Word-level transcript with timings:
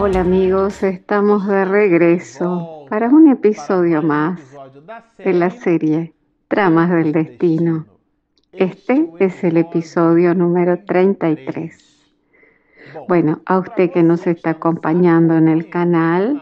Hola 0.00 0.20
amigos, 0.20 0.84
estamos 0.84 1.48
de 1.48 1.64
regreso 1.64 2.86
para 2.88 3.08
un 3.08 3.28
episodio 3.28 4.00
más 4.00 4.40
de 5.18 5.32
la 5.32 5.50
serie 5.50 6.14
Tramas 6.46 6.90
del 6.90 7.10
Destino. 7.10 7.84
Este 8.52 9.10
es 9.18 9.42
el 9.42 9.56
episodio 9.56 10.36
número 10.36 10.78
33. 10.84 12.06
Bueno, 13.08 13.40
a 13.44 13.58
usted 13.58 13.90
que 13.90 14.04
nos 14.04 14.26
está 14.28 14.50
acompañando 14.50 15.36
en 15.36 15.48
el 15.48 15.68
canal, 15.68 16.40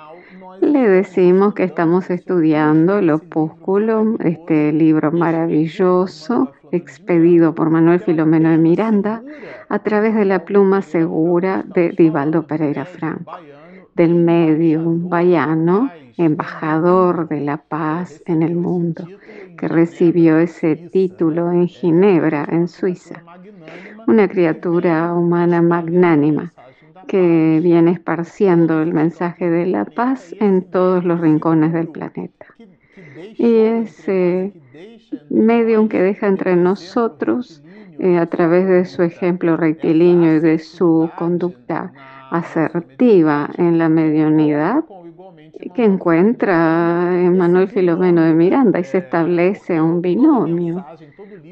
le 0.61 0.89
decimos 0.89 1.55
que 1.55 1.65
estamos 1.65 2.11
estudiando 2.11 2.99
el 2.99 3.09
opúsculo, 3.11 4.17
este 4.21 4.71
libro 4.73 5.13
maravilloso 5.13 6.53
expedido 6.73 7.55
por 7.55 7.71
Manuel 7.71 8.01
Filomeno 8.01 8.51
de 8.51 8.59
Miranda 8.59 9.23
a 9.69 9.79
través 9.81 10.15
de 10.15 10.25
la 10.25 10.45
pluma 10.45 10.83
segura 10.83 11.65
de 11.67 11.91
Divaldo 11.91 12.47
Pereira 12.47 12.85
Franco, 12.85 13.33
del 13.97 14.15
medium 14.15 15.09
baiano, 15.09 15.91
embajador 16.19 17.29
de 17.29 17.41
la 17.41 17.57
paz 17.57 18.23
en 18.27 18.43
el 18.43 18.55
mundo, 18.55 19.09
que 19.57 19.69
recibió 19.69 20.39
ese 20.39 20.77
título 20.77 21.51
en 21.51 21.67
Ginebra, 21.67 22.47
en 22.51 22.69
Suiza. 22.69 23.23
Una 24.07 24.29
criatura 24.29 25.15
humana 25.15 25.63
magnánima 25.63 26.53
que 27.09 27.61
viene 27.63 27.93
esparciendo 27.93 28.83
el 28.83 28.93
mensaje 28.93 29.49
de 29.49 29.65
la 29.67 29.87
paz 29.87 30.35
en 30.41 30.63
todos 30.63 31.03
los 31.05 31.19
rincones 31.21 31.73
del 31.73 31.89
planeta. 31.89 32.47
Y 33.39 33.55
ese 33.57 34.53
medium 35.31 35.89
que 35.89 36.03
deja 36.03 36.27
entre 36.27 36.55
nosotros, 36.55 37.63
eh, 37.99 38.19
a 38.19 38.27
través 38.27 38.69
de 38.69 38.85
su 38.85 39.03
ejemplo 39.03 39.57
rectilíneo 39.57 40.37
y 40.37 40.41
de 40.41 40.59
su 40.59 41.09
conducta 41.17 41.93
asertiva 42.31 43.51
en 43.57 43.79
la 43.79 43.89
mediunidad, 43.89 44.85
que 45.75 45.85
encuentra 45.85 47.11
en 47.13 47.37
Manuel 47.37 47.69
Filomeno 47.69 48.23
de 48.23 48.35
Miranda 48.35 48.79
y 48.79 48.85
se 48.85 48.99
establece 48.99 49.81
un 49.81 50.03
binomio, 50.03 50.85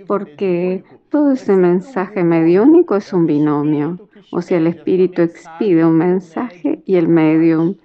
porque 0.06 0.84
todo 1.08 1.32
ese 1.32 1.56
mensaje 1.56 2.22
mediúnico 2.22 2.96
es 2.96 3.12
un 3.12 3.26
binomio, 3.26 3.98
o 4.30 4.42
sea, 4.42 4.58
el 4.58 4.66
espíritu 4.66 5.22
expide 5.22 5.84
un 5.84 5.98
mensaje 5.98 6.82
y 6.84 6.96
el 6.96 7.08
medium 7.08 7.76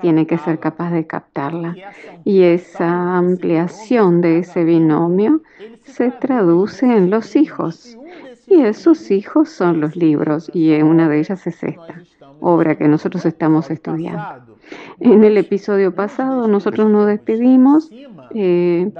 tiene 0.00 0.26
que 0.26 0.38
ser 0.38 0.60
capaz 0.60 0.90
de 0.92 1.06
captarla. 1.06 1.76
Y 2.24 2.42
esa 2.42 3.16
ampliación 3.16 4.20
de 4.20 4.38
ese 4.38 4.64
binomio 4.64 5.42
se 5.84 6.10
traduce 6.10 6.86
en 6.86 7.10
los 7.10 7.34
hijos. 7.34 7.98
Y 8.46 8.62
esos 8.62 9.10
hijos 9.10 9.48
son 9.48 9.80
los 9.80 9.96
libros, 9.96 10.50
y 10.54 10.72
una 10.82 11.08
de 11.08 11.18
ellas 11.18 11.46
es 11.46 11.62
esta 11.62 12.02
obra 12.40 12.76
que 12.76 12.86
nosotros 12.88 13.26
estamos 13.26 13.70
estudiando. 13.70 14.56
En 15.00 15.24
el 15.24 15.36
episodio 15.36 15.94
pasado 15.94 16.46
nosotros 16.48 16.90
nos 16.90 17.06
despedimos 17.06 17.90
eh, 18.34 18.90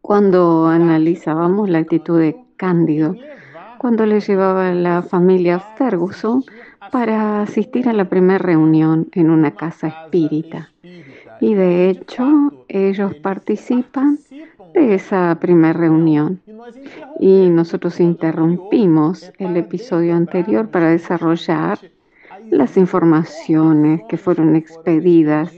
cuando 0.00 0.66
analizábamos 0.68 1.68
la 1.68 1.78
actitud 1.78 2.18
de 2.18 2.36
Cándido, 2.56 3.14
cuando 3.78 4.04
le 4.06 4.20
llevaba 4.20 4.70
a 4.70 4.74
la 4.74 5.02
familia 5.02 5.60
Ferguson 5.60 6.44
para 6.90 7.42
asistir 7.42 7.88
a 7.88 7.92
la 7.92 8.08
primera 8.08 8.38
reunión 8.38 9.08
en 9.12 9.30
una 9.30 9.52
casa 9.52 9.88
espírita. 9.88 10.70
Y 11.40 11.54
de 11.54 11.88
hecho, 11.90 12.52
ellos 12.68 13.14
participan 13.16 14.18
de 14.74 14.94
esa 14.94 15.36
primera 15.40 15.72
reunión. 15.72 16.40
Y 17.18 17.48
nosotros 17.48 18.00
interrumpimos 18.00 19.32
el 19.38 19.56
episodio 19.56 20.14
anterior 20.14 20.68
para 20.68 20.90
desarrollar 20.90 21.78
las 22.50 22.76
informaciones 22.76 24.02
que 24.08 24.16
fueron 24.16 24.56
expedidas 24.56 25.52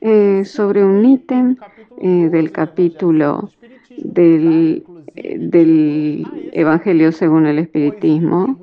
eh, 0.00 0.44
sobre 0.44 0.84
un 0.84 1.04
ítem 1.04 1.56
eh, 2.00 2.28
del 2.30 2.52
capítulo 2.52 3.50
del, 3.96 4.84
eh, 5.16 5.36
del 5.38 6.26
Evangelio 6.52 7.10
según 7.10 7.46
el 7.46 7.58
Espiritismo 7.58 8.58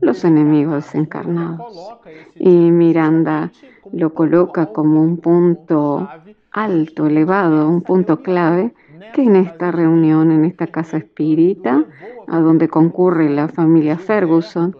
los 0.00 0.24
enemigos 0.24 0.94
encarnados. 0.94 1.96
Y 2.36 2.50
Miranda 2.50 3.50
lo 3.92 4.12
coloca 4.12 4.66
como 4.66 5.02
un 5.02 5.16
punto 5.18 6.08
alto, 6.52 7.06
elevado, 7.06 7.68
un 7.68 7.82
punto 7.82 8.22
clave 8.22 8.72
que 9.12 9.22
en 9.22 9.36
esta 9.36 9.70
reunión, 9.70 10.30
en 10.30 10.44
esta 10.44 10.66
casa 10.66 10.98
espírita, 10.98 11.84
a 12.26 12.38
donde 12.40 12.68
concurre 12.68 13.28
la 13.30 13.48
familia 13.48 13.98
Ferguson, 13.98 14.76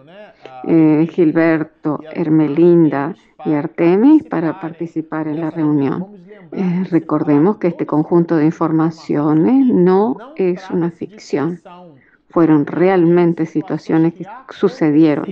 eh, 0.65 1.07
Gilberto, 1.11 1.99
Hermelinda 2.13 3.15
y 3.45 3.53
Artemis 3.53 4.23
para 4.23 4.59
participar 4.59 5.27
en 5.27 5.41
la 5.41 5.49
reunión. 5.49 6.07
Eh, 6.51 6.85
recordemos 6.89 7.57
que 7.57 7.67
este 7.67 7.85
conjunto 7.85 8.37
de 8.37 8.45
informaciones 8.45 9.67
no 9.67 10.17
es 10.35 10.69
una 10.69 10.91
ficción, 10.91 11.61
fueron 12.29 12.65
realmente 12.65 13.45
situaciones 13.45 14.13
que 14.13 14.25
sucedieron 14.49 15.27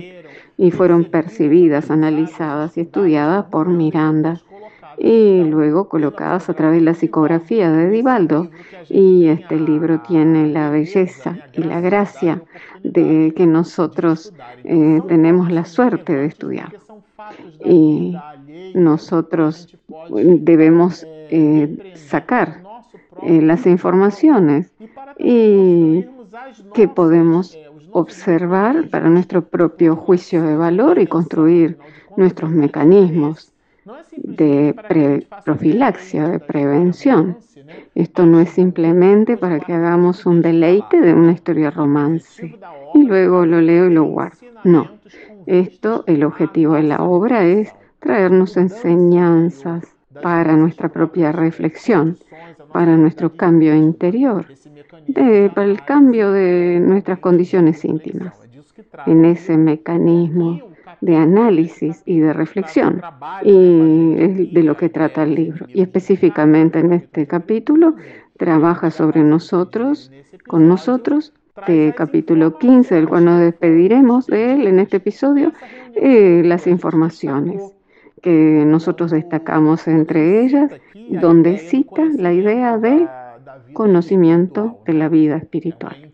y 0.58 0.70
fueron 0.70 1.04
percibidas, 1.04 1.90
analizadas 1.90 2.76
y 2.76 2.82
estudiadas 2.82 3.46
por 3.46 3.68
Miranda 3.68 4.40
y 4.98 5.44
luego 5.44 5.88
colocadas 5.88 6.48
a 6.48 6.54
través 6.54 6.78
de 6.78 6.84
la 6.84 6.94
psicografía 6.94 7.70
de 7.70 7.90
Divaldo. 7.90 8.48
Y 8.88 9.26
este 9.26 9.58
libro 9.58 10.00
tiene 10.00 10.48
la 10.48 10.70
belleza 10.70 11.38
y 11.52 11.62
la 11.62 11.80
gracia 11.80 12.42
de 12.82 13.32
que 13.36 13.46
nosotros 13.46 14.32
eh, 14.64 15.00
tenemos 15.08 15.50
la 15.50 15.64
suerte 15.64 16.14
de 16.14 16.26
estudiar. 16.26 16.72
Y 17.64 18.16
nosotros 18.74 19.76
debemos 20.10 21.04
eh, 21.30 21.94
sacar 21.94 22.62
eh, 23.22 23.40
las 23.42 23.66
informaciones 23.66 24.72
y 25.18 26.04
que 26.74 26.86
podemos 26.86 27.58
observar 27.92 28.88
para 28.90 29.08
nuestro 29.08 29.42
propio 29.42 29.96
juicio 29.96 30.42
de 30.42 30.56
valor 30.56 30.98
y 30.98 31.06
construir 31.06 31.78
nuestros 32.16 32.50
mecanismos 32.50 33.52
de 34.14 34.74
profilaxia, 35.44 36.28
de 36.28 36.38
prevención. 36.38 37.38
Esto 37.94 38.26
no 38.26 38.40
es 38.40 38.50
simplemente 38.50 39.36
para 39.36 39.60
que 39.60 39.72
hagamos 39.72 40.26
un 40.26 40.42
deleite 40.42 41.00
de 41.00 41.14
una 41.14 41.32
historia 41.32 41.70
romance 41.70 42.58
y 42.94 43.02
luego 43.04 43.46
lo 43.46 43.60
leo 43.60 43.86
y 43.86 43.94
lo 43.94 44.04
guardo. 44.04 44.38
No, 44.64 44.90
esto, 45.46 46.04
el 46.06 46.24
objetivo 46.24 46.74
de 46.74 46.82
la 46.82 47.02
obra 47.02 47.44
es 47.44 47.72
traernos 48.00 48.56
enseñanzas 48.56 49.84
para 50.22 50.56
nuestra 50.56 50.88
propia 50.88 51.32
reflexión, 51.32 52.16
para 52.72 52.96
nuestro 52.96 53.36
cambio 53.36 53.74
interior 53.74 54.46
para 55.54 55.66
el 55.66 55.82
cambio 55.84 56.32
de 56.32 56.80
nuestras 56.80 57.18
condiciones 57.18 57.84
íntimas, 57.84 58.34
en 59.06 59.24
ese 59.24 59.56
mecanismo 59.56 60.60
de 61.00 61.16
análisis 61.16 62.02
y 62.06 62.20
de 62.20 62.32
reflexión. 62.32 63.02
Y 63.42 64.46
de 64.52 64.62
lo 64.62 64.76
que 64.76 64.88
trata 64.88 65.22
el 65.22 65.34
libro. 65.34 65.66
Y 65.68 65.82
específicamente 65.82 66.78
en 66.78 66.92
este 66.92 67.26
capítulo 67.26 67.96
trabaja 68.36 68.90
sobre 68.90 69.22
nosotros, 69.22 70.10
con 70.46 70.68
nosotros, 70.68 71.32
de 71.66 71.94
capítulo 71.96 72.58
15, 72.58 72.94
del 72.94 73.08
cual 73.08 73.24
nos 73.24 73.40
despediremos 73.40 74.26
de 74.26 74.54
él 74.54 74.66
en 74.66 74.78
este 74.78 74.98
episodio, 74.98 75.52
eh, 75.94 76.42
las 76.44 76.66
informaciones 76.66 77.72
que 78.20 78.64
nosotros 78.66 79.10
destacamos 79.10 79.88
entre 79.88 80.44
ellas, 80.44 80.70
donde 81.08 81.58
cita 81.58 82.02
la 82.18 82.32
idea 82.32 82.76
de 82.78 83.06
conocimiento 83.72 84.80
de 84.86 84.92
la 84.94 85.08
vida 85.08 85.36
espiritual. 85.36 86.10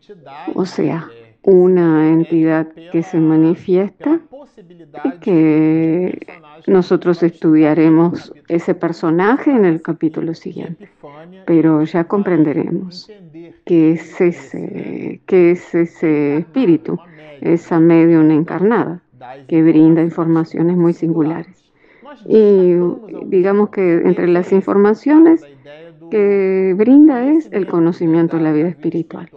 O 0.54 0.66
sea, 0.66 1.08
una 1.44 2.08
entidad 2.08 2.68
que 2.92 3.02
se 3.02 3.18
manifiesta 3.18 4.20
y 5.04 5.10
que 5.18 6.26
nosotros 6.66 7.22
estudiaremos 7.22 8.32
ese 8.48 8.74
personaje 8.74 9.50
en 9.50 9.64
el 9.64 9.82
capítulo 9.82 10.34
siguiente. 10.34 10.88
Pero 11.46 11.82
ya 11.84 12.04
comprenderemos 12.04 13.10
que 13.64 13.92
es 13.92 14.20
ese, 14.20 15.20
que 15.26 15.52
es 15.52 15.74
ese 15.74 16.38
espíritu, 16.38 16.98
esa 17.40 17.80
medium 17.80 18.30
encarnada 18.30 19.02
que 19.48 19.62
brinda 19.62 20.02
informaciones 20.02 20.76
muy 20.76 20.92
singulares. 20.92 21.62
Y 22.26 22.74
digamos 23.26 23.70
que 23.70 23.94
entre 23.94 24.28
las 24.28 24.52
informaciones 24.52 25.44
que 26.12 26.74
brinda 26.76 27.24
es 27.24 27.48
el 27.52 27.66
conocimiento 27.66 28.36
de 28.36 28.42
la 28.42 28.52
vida 28.52 28.68
espiritual 28.68 29.30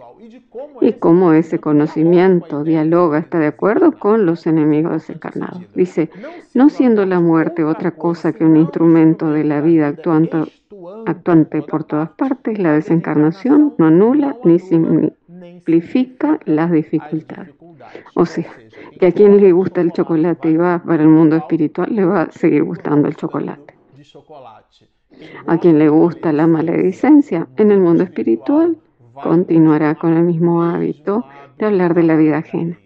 y 0.82 0.92
cómo 0.92 1.32
ese 1.32 1.58
conocimiento 1.58 2.64
dialoga, 2.64 3.18
está 3.18 3.38
de 3.38 3.46
acuerdo 3.46 3.92
con 3.92 4.26
los 4.26 4.46
enemigos 4.46 4.92
desencarnados. 4.92 5.62
Dice, 5.74 6.10
no 6.52 6.68
siendo 6.68 7.06
la 7.06 7.18
muerte 7.18 7.64
otra 7.64 7.92
cosa 7.92 8.34
que 8.34 8.44
un 8.44 8.58
instrumento 8.58 9.30
de 9.30 9.44
la 9.44 9.62
vida 9.62 9.88
actuante, 9.88 10.52
actuante 11.06 11.62
por 11.62 11.84
todas 11.84 12.10
partes, 12.10 12.58
la 12.58 12.74
desencarnación 12.74 13.72
no 13.78 13.86
anula 13.86 14.36
ni 14.44 14.58
simplifica 14.58 16.38
las 16.44 16.70
dificultades. 16.70 17.54
O 18.14 18.26
sea, 18.26 18.52
que 19.00 19.06
a 19.06 19.12
quien 19.12 19.38
le 19.38 19.50
gusta 19.52 19.80
el 19.80 19.92
chocolate 19.92 20.50
y 20.50 20.58
va 20.58 20.82
para 20.84 21.02
el 21.02 21.08
mundo 21.08 21.36
espiritual, 21.36 21.88
le 21.90 22.04
va 22.04 22.22
a 22.24 22.32
seguir 22.32 22.64
gustando 22.64 23.08
el 23.08 23.16
chocolate. 23.16 23.74
A 25.46 25.58
quien 25.58 25.78
le 25.78 25.88
gusta 25.88 26.32
la 26.32 26.46
maledicencia 26.46 27.48
en 27.56 27.70
el 27.70 27.80
mundo 27.80 28.02
espiritual, 28.02 28.76
continuará 29.14 29.94
con 29.94 30.14
el 30.14 30.24
mismo 30.24 30.62
hábito 30.62 31.24
de 31.58 31.66
hablar 31.66 31.94
de 31.94 32.02
la 32.02 32.16
vida 32.16 32.38
ajena. 32.38 32.78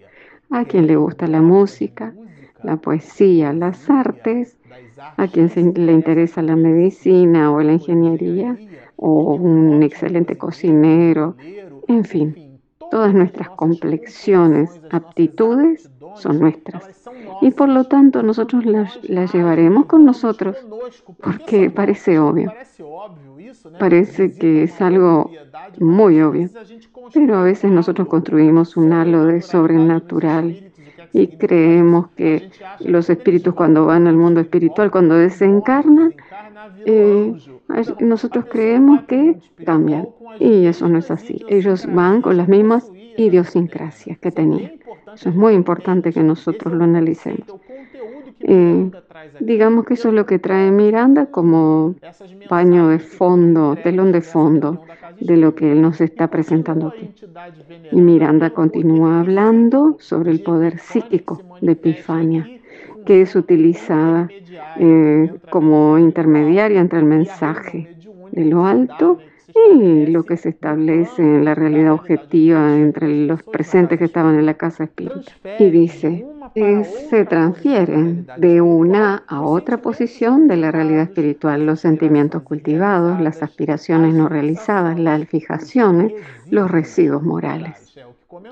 A 0.50 0.64
quien 0.64 0.86
le 0.86 0.96
gusta 0.96 1.26
la 1.26 1.40
música, 1.40 2.14
la 2.62 2.76
poesía, 2.76 3.52
las 3.52 3.88
artes, 3.88 4.58
a 5.16 5.26
quien 5.28 5.50
le 5.74 5.92
interesa 5.92 6.42
la 6.42 6.56
medicina 6.56 7.50
o 7.52 7.60
la 7.60 7.72
ingeniería, 7.72 8.56
o 8.96 9.34
un 9.34 9.82
excelente 9.82 10.36
cocinero, 10.36 11.36
en 11.88 12.04
fin, 12.04 12.60
todas 12.90 13.14
nuestras 13.14 13.48
complexiones, 13.50 14.80
aptitudes 14.90 15.90
son 16.16 16.40
nuestras. 16.40 16.84
Y 17.40 17.50
por 17.52 17.68
lo 17.68 17.84
tanto 17.84 18.22
nosotros 18.22 18.64
las, 18.64 19.00
llevaremos 19.32 19.86
con 19.86 20.04
nosotros, 20.04 20.56
porque 21.22 21.70
parece 21.70 22.18
obvio. 22.18 22.52
Parece 23.78 24.32
que 24.32 24.64
es 24.64 24.80
algo 24.80 25.30
muy 25.78 26.20
obvio. 26.20 26.48
Pero 27.12 27.38
a 27.38 27.42
veces 27.42 27.70
nosotros 27.70 28.08
construimos 28.08 28.76
un 28.76 28.92
halo 28.92 29.24
de 29.26 29.42
sobrenatural 29.42 30.70
y 31.12 31.26
creemos 31.26 32.08
que 32.16 32.50
los 32.80 33.10
espíritus 33.10 33.54
cuando 33.54 33.86
van 33.86 34.06
al 34.06 34.16
mundo 34.16 34.40
espiritual, 34.40 34.90
cuando 34.90 35.16
desencarnan, 35.16 36.14
eh, 36.86 37.34
nosotros 38.00 38.44
creemos 38.50 39.02
que 39.04 39.38
cambian 39.64 40.08
y 40.38 40.66
eso 40.66 40.88
no 40.88 40.98
es 40.98 41.10
así. 41.10 41.44
Ellos 41.48 41.86
van 41.92 42.22
con 42.22 42.36
las 42.36 42.48
mismas 42.48 42.90
idiosincrasias 43.16 44.18
que 44.18 44.30
tenían. 44.30 44.72
Eso 45.14 45.28
es 45.28 45.34
muy 45.34 45.54
importante 45.54 46.12
que 46.12 46.22
nosotros 46.22 46.74
lo 46.74 46.84
analicemos. 46.84 47.46
Eh, 48.40 48.90
digamos 49.40 49.84
que 49.84 49.94
eso 49.94 50.08
es 50.08 50.14
lo 50.14 50.24
que 50.26 50.38
trae 50.38 50.70
Miranda 50.70 51.26
como 51.26 51.94
paño 52.48 52.88
de 52.88 52.98
fondo, 52.98 53.76
telón 53.76 54.12
de 54.12 54.22
fondo 54.22 54.82
de 55.20 55.36
lo 55.36 55.54
que 55.54 55.72
él 55.72 55.82
nos 55.82 56.00
está 56.00 56.28
presentando 56.28 56.88
aquí. 56.88 57.10
Y 57.92 58.00
Miranda 58.00 58.50
continúa 58.50 59.20
hablando 59.20 59.96
sobre 60.00 60.30
el 60.30 60.42
poder 60.42 60.78
psíquico 60.78 61.42
de 61.60 61.72
Epifania, 61.72 62.48
que 63.04 63.22
es 63.22 63.36
utilizada 63.36 64.28
eh, 64.78 65.32
como 65.50 65.98
intermediaria 65.98 66.80
entre 66.80 67.00
el 67.00 67.04
mensaje 67.04 67.94
de 68.32 68.44
lo 68.44 68.64
alto 68.64 69.18
y 69.54 70.06
lo 70.06 70.24
que 70.24 70.36
se 70.36 70.50
establece 70.50 71.22
en 71.22 71.44
la 71.44 71.54
realidad 71.54 71.92
objetiva 71.92 72.76
entre 72.76 73.26
los 73.26 73.42
presentes 73.42 73.98
que 73.98 74.04
estaban 74.04 74.38
en 74.38 74.46
la 74.46 74.54
casa 74.54 74.84
espírita. 74.84 75.32
Y 75.58 75.70
dice, 75.70 76.26
se 77.10 77.24
transfieren 77.24 78.26
de 78.38 78.60
una 78.60 79.22
a 79.26 79.42
otra 79.42 79.78
posición 79.78 80.48
de 80.48 80.56
la 80.56 80.70
realidad 80.70 81.02
espiritual 81.02 81.66
los 81.66 81.80
sentimientos 81.80 82.42
cultivados, 82.42 83.20
las 83.20 83.42
aspiraciones 83.42 84.14
no 84.14 84.28
realizadas, 84.28 84.98
las 84.98 85.26
fijaciones, 85.28 86.12
los 86.50 86.70
residuos 86.70 87.22
morales. 87.22 87.96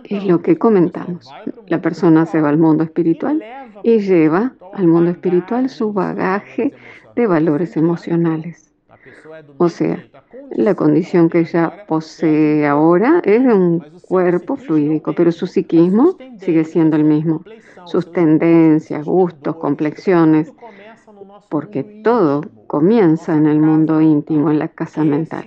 Es 0.04 0.24
lo 0.24 0.42
que 0.42 0.58
comentamos. 0.58 1.30
La 1.66 1.80
persona 1.80 2.26
se 2.26 2.40
va 2.40 2.48
al 2.48 2.58
mundo 2.58 2.84
espiritual 2.84 3.42
y 3.82 4.00
lleva 4.00 4.52
al 4.74 4.86
mundo 4.86 5.10
espiritual 5.10 5.68
su 5.68 5.92
bagaje 5.92 6.72
de 7.14 7.26
valores 7.26 7.76
emocionales. 7.76 8.67
O 9.58 9.68
sea, 9.68 10.04
la 10.50 10.74
condición 10.74 11.28
que 11.28 11.40
ella 11.40 11.84
posee 11.86 12.66
ahora 12.66 13.20
es 13.24 13.42
de 13.42 13.52
un 13.52 13.80
cuerpo 14.02 14.56
fluídico, 14.56 15.12
pero 15.14 15.32
su 15.32 15.46
psiquismo 15.46 16.16
sigue 16.38 16.64
siendo 16.64 16.96
el 16.96 17.04
mismo. 17.04 17.42
Sus 17.86 18.12
tendencias, 18.12 19.04
gustos, 19.04 19.56
complexiones, 19.56 20.52
porque 21.48 21.82
todo 22.02 22.42
comienza 22.66 23.36
en 23.36 23.46
el 23.46 23.58
mundo 23.60 24.00
íntimo, 24.00 24.50
en 24.50 24.58
la 24.58 24.68
casa 24.68 25.04
mental. 25.04 25.46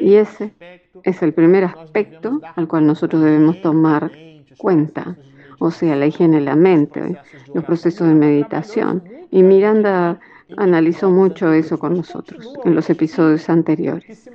Y 0.00 0.14
ese 0.14 0.54
es 1.02 1.22
el 1.22 1.34
primer 1.34 1.64
aspecto 1.64 2.40
al 2.56 2.68
cual 2.68 2.86
nosotros 2.86 3.22
debemos 3.22 3.60
tomar 3.60 4.10
cuenta, 4.56 5.16
o 5.58 5.70
sea, 5.70 5.96
la 5.96 6.06
higiene 6.06 6.36
de 6.38 6.44
la 6.44 6.56
mente, 6.56 7.18
los 7.54 7.64
procesos 7.64 8.08
de 8.08 8.14
meditación. 8.14 9.02
Y 9.30 9.42
Miranda 9.42 10.18
analizó 10.56 11.10
mucho 11.10 11.52
eso 11.52 11.78
con 11.78 11.96
nosotros 11.96 12.54
en 12.64 12.74
los 12.74 12.88
episodios 12.90 13.48
anteriores. 13.50 14.30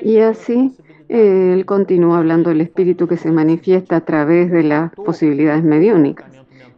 Y 0.00 0.18
así 0.18 0.74
él 1.08 1.64
continúa 1.66 2.18
hablando 2.18 2.50
del 2.50 2.62
espíritu 2.62 3.06
que 3.06 3.16
se 3.16 3.30
manifiesta 3.30 3.96
a 3.96 4.00
través 4.00 4.50
de 4.50 4.62
las 4.62 4.92
posibilidades 4.94 5.62
mediúnicas. 5.62 6.26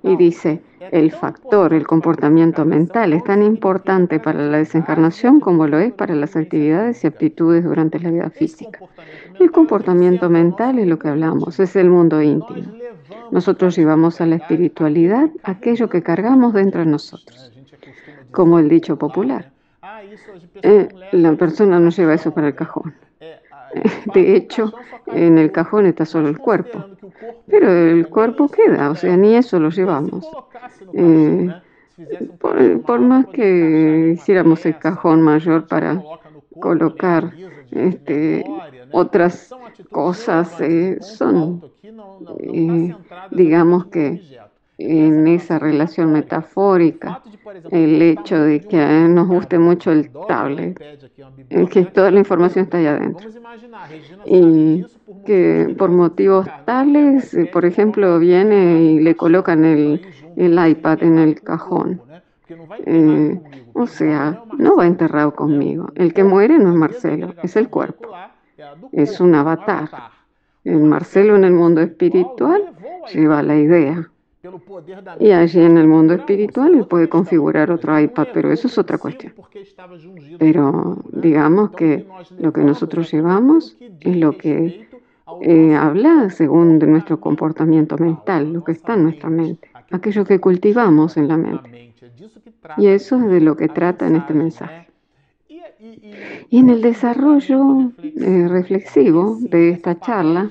Y 0.03 0.17
dice, 0.17 0.61
el 0.93 1.11
factor, 1.13 1.73
el 1.75 1.87
comportamiento 1.87 2.65
mental 2.65 3.13
es 3.13 3.25
tan 3.25 3.43
importante 3.43 4.21
para 4.21 4.43
la 4.43 4.59
desencarnación 4.59 5.41
como 5.41 5.67
lo 5.67 5.79
es 5.79 5.93
para 5.93 6.15
las 6.15 6.37
actividades 6.37 7.05
y 7.05 7.07
aptitudes 7.07 7.65
durante 7.65 7.99
la 7.99 8.11
vida 8.11 8.31
física. 8.31 8.81
El 9.39 9.51
comportamiento 9.51 10.31
mental 10.31 10.79
es 10.79 10.87
lo 10.87 10.99
que 10.99 11.09
hablamos, 11.09 11.61
es 11.61 11.77
el 11.77 11.91
mundo 11.91 12.23
íntimo. 12.23 12.73
Nosotros 13.31 13.77
llevamos 13.77 14.21
a 14.21 14.27
la 14.27 14.37
espiritualidad 14.37 15.31
aquello 15.43 15.89
que 15.89 16.03
cargamos 16.03 16.53
dentro 16.55 16.81
de 16.81 16.87
nosotros 16.87 17.51
como 18.35 18.59
el 18.59 18.69
dicho 18.69 18.99
popular. 18.99 19.51
Eh, 20.63 20.89
la 21.13 21.33
persona 21.35 21.81
no 21.81 21.91
lleva 21.91 22.15
eso 22.15 22.35
para 22.35 22.49
el 22.49 22.55
cajón. 22.55 22.95
De 24.15 24.37
hecho, 24.37 24.73
en 25.07 25.39
el 25.39 25.53
cajón 25.53 25.87
está 25.87 26.05
solo 26.05 26.29
el 26.29 26.39
cuerpo, 26.39 26.85
pero 27.47 27.71
el 27.71 28.09
cuerpo 28.09 28.49
queda, 28.49 28.91
o 28.91 28.95
sea, 28.95 29.17
ni 29.17 29.35
eso 29.35 29.59
lo 29.59 29.71
llevamos. 29.71 30.29
Eh, 30.93 31.49
por, 32.39 33.01
más 33.01 33.27
que 33.27 34.15
hiciéramos 34.15 34.65
el 34.67 34.79
cajón 34.79 35.23
mayor 35.23 35.67
para 35.67 36.03
colocar 36.61 37.33
este, 37.71 38.45
otras 38.93 39.55
cosas, 39.91 40.61
eh, 40.61 40.99
son, 41.01 41.63
digamos 43.31 43.87
que 43.87 44.21
en 44.79 45.29
esa 45.29 45.59
relación 45.59 46.13
metafórica, 46.13 47.23
el 47.71 48.03
hecho 48.03 48.41
de 48.41 48.61
que 48.61 48.77
nos 49.09 49.29
guste 49.29 49.59
mucho 49.59 49.93
el 49.93 50.11
tablet, 50.27 50.81
que 51.71 51.85
toda 51.85 52.11
la 52.11 52.19
información 52.19 52.65
está 52.65 52.79
allá 52.79 52.97
adentro. 52.97 53.29
Y 54.27 54.85
que 55.25 55.75
por 55.79 55.91
motivos 55.91 56.47
tales, 56.65 57.37
por 57.53 57.65
ejemplo, 57.65 58.19
viene 58.19 58.83
y 58.83 59.01
le 59.01 59.15
colocan 59.15 59.65
el, 59.65 60.03
el 60.37 60.69
iPad 60.69 61.03
en 61.03 61.19
el 61.19 61.41
cajón. 61.41 62.03
Eh, 62.85 63.41
o 63.75 63.87
sea, 63.87 64.43
no 64.59 64.77
va 64.77 64.87
enterrado 64.87 65.35
conmigo. 65.35 65.91
El 65.95 66.13
que 66.13 66.25
muere 66.25 66.59
no 66.59 66.71
es 66.71 66.77
Marcelo, 66.77 67.35
es 67.43 67.57
el 67.57 67.69
cuerpo. 67.69 68.09
Es 68.93 69.21
un 69.21 69.35
avatar. 69.35 69.89
El 70.65 70.81
Marcelo 70.81 71.37
en 71.37 71.45
el 71.45 71.53
mundo 71.53 71.81
espiritual 71.81 72.73
lleva 73.13 73.43
la 73.43 73.57
idea 73.57 74.11
y 75.21 75.31
allí 75.31 75.61
en 75.61 75.79
el 75.79 75.89
mundo 75.89 76.15
espiritual 76.15 76.75
él 76.75 76.87
puede 76.87 77.09
configurar 77.09 77.71
otro 77.71 77.99
iPad, 77.99 78.29
pero 78.33 78.53
eso 78.53 78.67
es 78.69 78.77
otra 78.77 78.99
cuestión. 78.99 79.33
Pero 80.39 80.99
digamos 81.13 81.71
que 81.73 82.07
lo 82.39 82.53
que 82.53 82.63
nosotros 82.63 83.11
llevamos 83.11 83.77
es 84.01 84.17
lo 84.17 84.37
que 84.37 84.89
eh, 85.43 85.75
habla 85.75 86.31
según 86.31 86.79
de 86.79 86.87
nuestro 86.87 87.21
comportamiento 87.21 87.97
mental, 87.97 88.53
lo 88.53 88.65
que 88.65 88.73
está 88.73 88.95
en 88.95 89.05
nuestra 89.05 89.31
mente, 89.31 89.71
aquello 89.91 90.25
que 90.25 90.41
cultivamos 90.41 91.17
en 91.17 91.29
la 91.29 91.37
mente. 91.37 91.95
Y 92.77 92.87
eso 92.87 93.17
es 93.17 93.29
de 93.29 93.41
lo 93.41 93.57
que 93.57 93.69
trata 93.69 94.07
en 94.07 94.17
este 94.17 94.35
mensaje. 94.35 94.89
Y 96.51 96.59
en 96.59 96.71
el 96.71 96.83
desarrollo 96.83 97.91
eh, 97.99 98.49
reflexivo 98.49 99.39
de 99.41 99.71
esta 99.71 99.99
charla, 99.99 100.51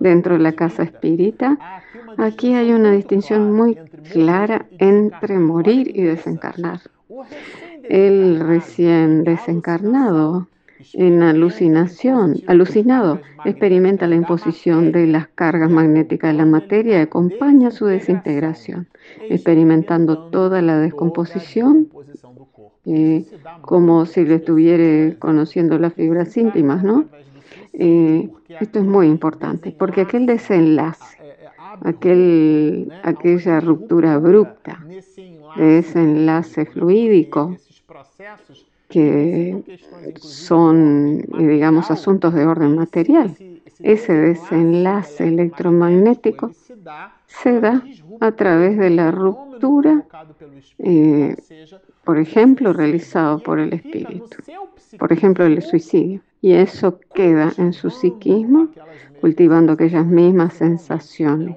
dentro 0.00 0.34
de 0.34 0.40
la 0.40 0.52
casa 0.52 0.82
espírita, 0.82 1.75
aquí 2.18 2.54
hay 2.54 2.72
una 2.72 2.92
distinción 2.92 3.52
muy 3.52 3.76
clara 4.12 4.66
entre 4.78 5.38
morir 5.38 5.90
y 5.94 6.02
desencarnar. 6.02 6.80
El 7.88 8.40
recién 8.40 9.24
desencarnado 9.24 10.48
en 10.92 11.22
alucinación, 11.22 12.36
alucinado, 12.46 13.20
experimenta 13.44 14.06
la 14.06 14.16
imposición 14.16 14.92
de 14.92 15.06
las 15.06 15.28
cargas 15.28 15.70
magnéticas 15.70 16.32
de 16.32 16.38
la 16.38 16.46
materia 16.46 16.98
y 16.98 17.02
acompaña 17.02 17.70
su 17.70 17.86
desintegración, 17.86 18.88
experimentando 19.28 20.28
toda 20.28 20.62
la 20.62 20.78
descomposición 20.78 21.88
eh, 22.84 23.24
como 23.62 24.06
si 24.06 24.24
le 24.24 24.36
estuviera 24.36 25.16
conociendo 25.18 25.76
las 25.78 25.94
fibras 25.94 26.36
íntimas, 26.36 26.84
¿no? 26.84 27.06
Eh, 27.72 28.30
esto 28.60 28.78
es 28.78 28.84
muy 28.84 29.08
importante, 29.08 29.74
porque 29.76 30.02
aquel 30.02 30.24
desenlace, 30.26 31.15
aquel, 31.82 32.92
aquella 33.02 33.60
ruptura 33.60 34.14
abrupta 34.14 34.84
de 35.56 35.78
ese 35.78 36.00
enlace 36.00 36.66
fluídico, 36.66 37.56
que 38.88 39.80
son, 40.20 41.22
digamos, 41.38 41.90
asuntos 41.90 42.34
de 42.34 42.46
orden 42.46 42.76
material, 42.76 43.34
ese 43.80 44.12
desenlace 44.12 45.26
electromagnético 45.26 46.50
se 47.26 47.60
da 47.60 47.82
a 48.20 48.32
través 48.32 48.78
de 48.78 48.90
la 48.90 49.10
ruptura, 49.10 49.45
eh, 50.78 51.36
por 52.04 52.18
ejemplo, 52.18 52.72
realizado 52.72 53.38
por 53.38 53.58
el 53.58 53.72
espíritu, 53.72 54.36
por 54.98 55.12
ejemplo, 55.12 55.44
el 55.44 55.62
suicidio. 55.62 56.20
Y 56.40 56.52
eso 56.52 57.00
queda 57.14 57.52
en 57.58 57.72
su 57.72 57.90
psiquismo, 57.90 58.68
cultivando 59.20 59.72
aquellas 59.72 60.06
mismas 60.06 60.54
sensaciones. 60.54 61.56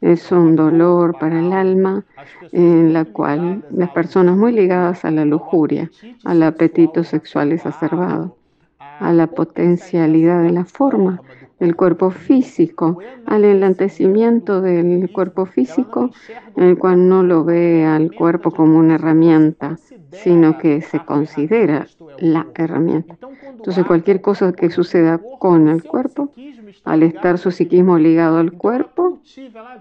Es 0.00 0.30
un 0.30 0.56
dolor 0.56 1.18
para 1.18 1.40
el 1.40 1.52
alma 1.52 2.04
en 2.52 2.92
la 2.92 3.04
cual 3.04 3.64
las 3.70 3.90
personas 3.90 4.36
muy 4.36 4.52
ligadas 4.52 5.04
a 5.04 5.10
la 5.10 5.24
lujuria, 5.24 5.90
al 6.24 6.42
apetito 6.42 7.02
sexual 7.02 7.52
exacerbado, 7.52 8.36
a 8.78 9.12
la 9.12 9.26
potencialidad 9.26 10.42
de 10.42 10.50
la 10.50 10.64
forma, 10.64 11.20
del 11.58 11.74
cuerpo 11.74 12.10
físico, 12.10 12.98
al 13.24 13.44
enlantecimiento 13.44 14.60
del 14.60 15.10
cuerpo 15.10 15.46
físico, 15.46 16.10
el 16.56 16.78
cual 16.78 17.08
no 17.08 17.22
lo 17.22 17.44
ve 17.44 17.84
al 17.84 18.12
cuerpo 18.12 18.50
como 18.50 18.78
una 18.78 18.96
herramienta, 18.96 19.78
sino 20.10 20.58
que 20.58 20.82
se 20.82 21.00
considera 21.04 21.86
la 22.18 22.46
herramienta. 22.54 23.16
Entonces 23.42 23.84
cualquier 23.84 24.20
cosa 24.20 24.52
que 24.52 24.70
suceda 24.70 25.20
con 25.38 25.68
el 25.68 25.82
cuerpo, 25.82 26.30
al 26.84 27.02
estar 27.02 27.38
su 27.38 27.50
psiquismo 27.50 27.98
ligado 27.98 28.38
al 28.38 28.52
cuerpo, 28.52 29.20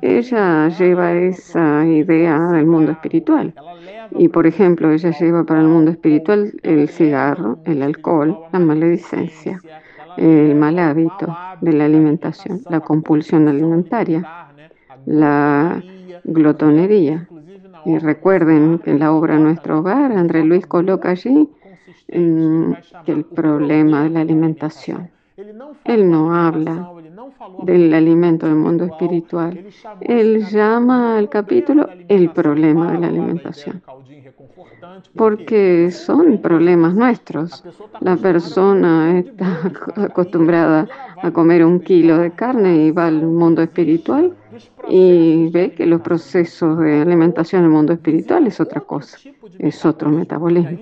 ella 0.01 0.69
lleva 0.69 1.13
esa 1.13 1.85
idea 1.85 2.39
del 2.51 2.65
mundo 2.65 2.93
espiritual. 2.93 3.53
Y 4.11 4.29
por 4.29 4.47
ejemplo, 4.47 4.91
ella 4.91 5.11
lleva 5.11 5.43
para 5.43 5.61
el 5.61 5.67
mundo 5.67 5.91
espiritual 5.91 6.53
el 6.63 6.89
cigarro, 6.89 7.59
el 7.65 7.81
alcohol, 7.81 8.37
la 8.51 8.59
maledicencia 8.59 9.61
el 10.17 10.55
mal 10.55 10.79
hábito 10.79 11.35
de 11.61 11.73
la 11.73 11.85
alimentación, 11.85 12.61
la 12.69 12.79
compulsión 12.79 13.47
alimentaria, 13.47 14.49
la 15.05 15.81
glotonería. 16.23 17.27
Y 17.85 17.97
recuerden 17.99 18.79
que 18.79 18.91
en 18.91 18.99
la 18.99 19.11
obra 19.11 19.37
Nuestro 19.37 19.79
Hogar, 19.79 20.11
André 20.11 20.43
Luis 20.43 20.65
coloca 20.65 21.11
allí 21.11 21.49
mm, 22.11 22.73
el 23.05 23.25
problema 23.25 24.03
de 24.03 24.09
la 24.09 24.21
alimentación. 24.21 25.11
Él 25.83 26.09
no 26.09 26.33
habla 26.33 26.89
del 27.63 27.93
alimento 27.93 28.45
del 28.45 28.55
mundo 28.55 28.85
espiritual. 28.85 29.65
Él 30.01 30.45
llama 30.47 31.17
al 31.17 31.29
capítulo 31.29 31.89
el 32.07 32.31
problema 32.31 32.91
de 32.91 32.99
la 32.99 33.07
alimentación 33.07 33.81
porque 35.15 35.91
son 35.91 36.39
problemas 36.39 36.93
nuestros. 36.93 37.63
La 38.01 38.17
persona 38.17 39.19
está 39.19 39.71
acostumbrada 39.95 40.87
a 41.21 41.31
comer 41.31 41.65
un 41.65 41.79
kilo 41.79 42.17
de 42.17 42.31
carne 42.31 42.85
y 42.85 42.91
va 42.91 43.07
al 43.07 43.23
mundo 43.23 43.61
espiritual 43.61 44.35
y 44.87 45.49
ve 45.49 45.73
que 45.73 45.85
los 45.85 46.01
procesos 46.01 46.79
de 46.79 47.01
alimentación 47.01 47.61
en 47.61 47.65
el 47.65 47.71
mundo 47.71 47.93
espiritual 47.93 48.47
es 48.47 48.59
otra 48.59 48.81
cosa, 48.81 49.17
es 49.59 49.85
otro 49.85 50.09
metabolismo. 50.09 50.79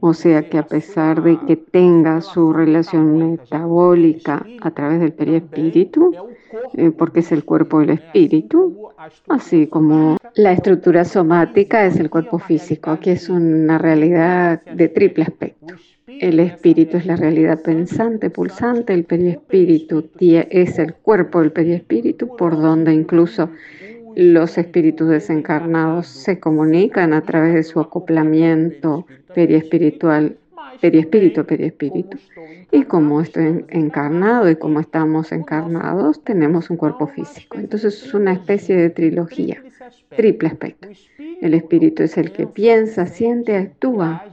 O 0.00 0.14
sea 0.14 0.48
que 0.48 0.58
a 0.58 0.66
pesar 0.66 1.22
de 1.22 1.38
que 1.46 1.56
tenga 1.56 2.20
su 2.20 2.52
relación 2.52 3.18
metabólica 3.18 4.46
a 4.60 4.70
través 4.70 5.00
del 5.00 5.12
perispíritu, 5.12 6.14
eh, 6.74 6.92
porque 6.96 7.20
es 7.20 7.32
el 7.32 7.44
cuerpo 7.44 7.80
del 7.80 7.90
espíritu, 7.90 8.90
así 9.28 9.66
como 9.66 10.16
la 10.36 10.52
estructura 10.52 11.04
somática 11.04 11.84
es 11.86 11.98
el 11.98 12.10
cuerpo 12.10 12.38
físico, 12.38 12.98
que 13.00 13.12
es 13.12 13.28
una 13.28 13.78
realidad 13.78 14.62
de 14.62 14.88
triple 14.88 15.24
aspecto. 15.24 15.74
El 16.06 16.40
espíritu 16.40 16.96
es 16.96 17.06
la 17.06 17.16
realidad 17.16 17.60
pensante, 17.60 18.30
pulsante, 18.30 18.94
el 18.94 19.04
perispíritu 19.04 20.08
es 20.20 20.78
el 20.78 20.94
cuerpo 20.94 21.40
del 21.40 21.52
perispíritu, 21.52 22.36
por 22.36 22.60
donde 22.60 22.92
incluso 22.92 23.50
los 24.18 24.58
espíritus 24.58 25.08
desencarnados 25.08 26.08
se 26.08 26.40
comunican 26.40 27.12
a 27.12 27.20
través 27.20 27.54
de 27.54 27.62
su 27.62 27.78
acoplamiento 27.78 29.06
periespiritual, 29.32 30.36
periespíritu, 30.80 31.44
periespíritu. 31.44 32.18
Y 32.72 32.82
como 32.82 33.20
estoy 33.20 33.64
encarnado 33.68 34.50
y 34.50 34.56
como 34.56 34.80
estamos 34.80 35.30
encarnados, 35.30 36.24
tenemos 36.24 36.68
un 36.68 36.78
cuerpo 36.78 37.06
físico. 37.06 37.58
Entonces 37.58 38.02
es 38.02 38.12
una 38.12 38.32
especie 38.32 38.74
de 38.74 38.90
trilogía, 38.90 39.62
triple 40.16 40.48
aspecto. 40.48 40.88
El 41.40 41.54
espíritu 41.54 42.02
es 42.02 42.18
el 42.18 42.32
que 42.32 42.48
piensa, 42.48 43.06
siente, 43.06 43.56
actúa 43.56 44.24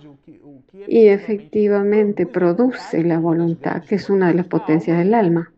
y 0.88 1.10
efectivamente 1.10 2.26
produce 2.26 3.04
la 3.04 3.20
voluntad, 3.20 3.84
que 3.84 3.96
es 3.96 4.10
una 4.10 4.30
de 4.30 4.34
las 4.34 4.48
potencias 4.48 4.98
del 4.98 5.14
alma 5.14 5.52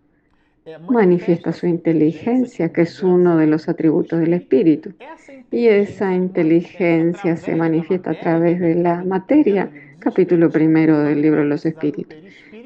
manifiesta 0.90 1.54
su 1.54 1.68
inteligencia, 1.68 2.70
que 2.70 2.82
es 2.82 3.04
uno 3.04 3.38
de 3.38 3.48
los 3.48 3.70
atributos 3.70 4.20
del 4.20 4.34
espíritu. 4.34 4.94
Y 5.52 5.68
esa 5.68 6.14
inteligencia 6.14 7.38
se 7.38 7.56
manifiesta 7.56 8.12
a 8.12 8.20
través 8.20 8.60
de 8.60 8.76
la 8.76 9.04
materia, 9.04 9.72
capítulo 10.00 10.50
primero 10.50 11.00
del 11.00 11.22
libro 11.22 11.42
de 11.42 11.48
los 11.48 11.66
espíritus. 11.66 12.18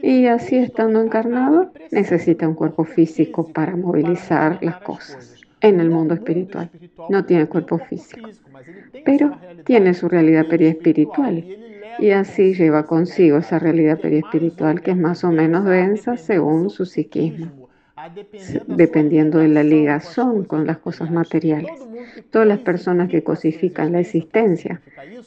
Y 0.02 0.26
así 0.26 0.58
estando 0.58 1.02
encarnado, 1.02 1.72
necesita 1.92 2.48
un 2.48 2.56
cuerpo 2.56 2.86
físico 2.86 3.48
para 3.54 3.76
movilizar 3.76 4.58
las 4.62 4.78
cosas 4.78 5.36
en 5.62 5.80
el 5.80 5.92
mundo 5.92 6.16
espiritual. 6.16 6.72
No 7.10 7.24
tiene 7.26 7.46
cuerpo 7.46 7.78
físico, 7.78 8.30
pero 9.06 9.38
tiene 9.64 9.94
su 9.94 10.10
realidad 10.10 10.48
periespiritual. 10.48 11.46
Y 12.00 12.12
así 12.12 12.56
lleva 12.56 12.88
consigo 12.88 13.38
esa 13.38 13.60
realidad 13.60 14.00
periespiritual 14.00 14.82
que 14.82 14.92
es 14.92 14.98
más 14.98 15.24
o 15.24 15.32
menos 15.32 15.66
densa 15.66 16.18
según 16.18 16.72
su 16.72 16.86
psiquismo 16.86 17.61
dependiendo 18.68 19.40
de 19.40 19.48
la 19.48 19.64
ligazón 19.64 20.44
con 20.46 20.66
las 20.66 20.78
cosas 20.78 21.12
materiales. 21.12 21.72
Todas 22.30 22.48
las 22.48 22.60
personas 22.60 23.10
que 23.10 23.24
cosifican 23.24 23.92
la 23.92 24.00
existencia, 24.00 24.82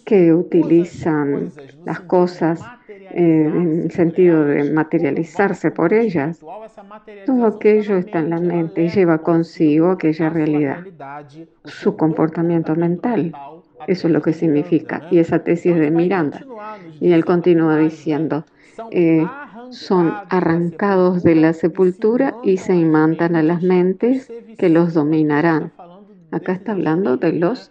que 0.05 0.33
utilizan 0.33 1.51
las 1.85 2.01
cosas 2.01 2.61
eh, 2.89 3.51
en 3.55 3.83
el 3.85 3.91
sentido 3.91 4.45
de 4.45 4.73
materializarse 4.73 5.71
por 5.71 5.93
ellas, 5.93 6.41
todo 7.27 7.47
aquello 7.47 7.97
está 7.97 8.21
en 8.21 8.31
la 8.31 8.41
mente 8.41 8.85
y 8.85 8.89
lleva 8.89 9.19
consigo 9.19 9.91
aquella 9.91 10.31
realidad, 10.31 10.85
su 11.65 11.97
comportamiento 11.97 12.75
mental. 12.75 13.33
Eso 13.87 14.09
es 14.09 14.13
lo 14.15 14.23
que 14.23 14.33
significa. 14.33 15.07
Y 15.11 15.19
esa 15.19 15.41
tesis 15.41 15.77
de 15.77 15.91
Miranda. 15.91 16.45
Y 17.01 17.13
él 17.13 17.25
continúa 17.25 17.77
diciendo, 17.77 18.45
eh, 18.91 19.27
son 19.75 20.15
arrancados 20.29 21.23
de 21.23 21.35
la 21.35 21.53
sepultura 21.53 22.35
y 22.43 22.57
se 22.59 22.75
imantan 22.75 23.37
a 23.37 23.43
las 23.43 23.63
mentes 23.63 24.33
que 24.59 24.69
los 24.69 24.95
dominarán. 24.95 25.73
Acá 26.31 26.53
está 26.53 26.73
hablando 26.73 27.17
de 27.17 27.33
los 27.33 27.71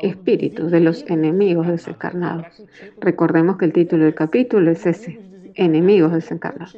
espíritus, 0.00 0.70
de 0.70 0.80
los 0.80 1.04
enemigos 1.08 1.66
desencarnados. 1.66 2.46
Recordemos 3.00 3.56
que 3.56 3.66
el 3.66 3.72
título 3.72 4.04
del 4.04 4.14
capítulo 4.14 4.70
es 4.70 4.86
ese, 4.86 5.20
enemigos 5.54 6.12
desencarnados 6.12 6.76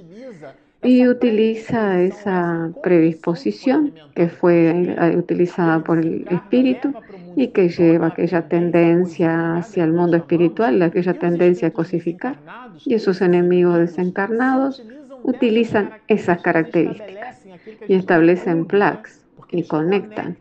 y 0.83 1.07
utiliza 1.09 2.01
esa 2.01 2.71
predisposición 2.83 3.93
que 4.15 4.29
fue 4.29 4.71
eh, 4.71 5.17
utilizada 5.17 5.83
por 5.83 5.99
el 5.99 6.25
espíritu 6.31 6.95
y 7.37 7.49
que 7.49 7.69
lleva 7.69 8.09
aquella 8.09 8.49
tendencia 8.49 9.57
hacia 9.57 9.85
el 9.85 9.93
mundo 9.93 10.17
espiritual, 10.17 10.81
aquella 10.83 11.15
tendencia 11.15 11.69
a 11.69 11.71
cosificar. 11.73 12.37
Y 12.85 12.95
esos 12.95 13.21
enemigos 13.21 13.79
desencarnados 13.79 14.83
utilizan 15.25 15.91
esas 16.07 16.41
características 16.43 17.45
y 17.89 17.95
establecen 17.95 18.67
plaques 18.67 19.25
y 19.51 19.65
conectan 19.65 20.37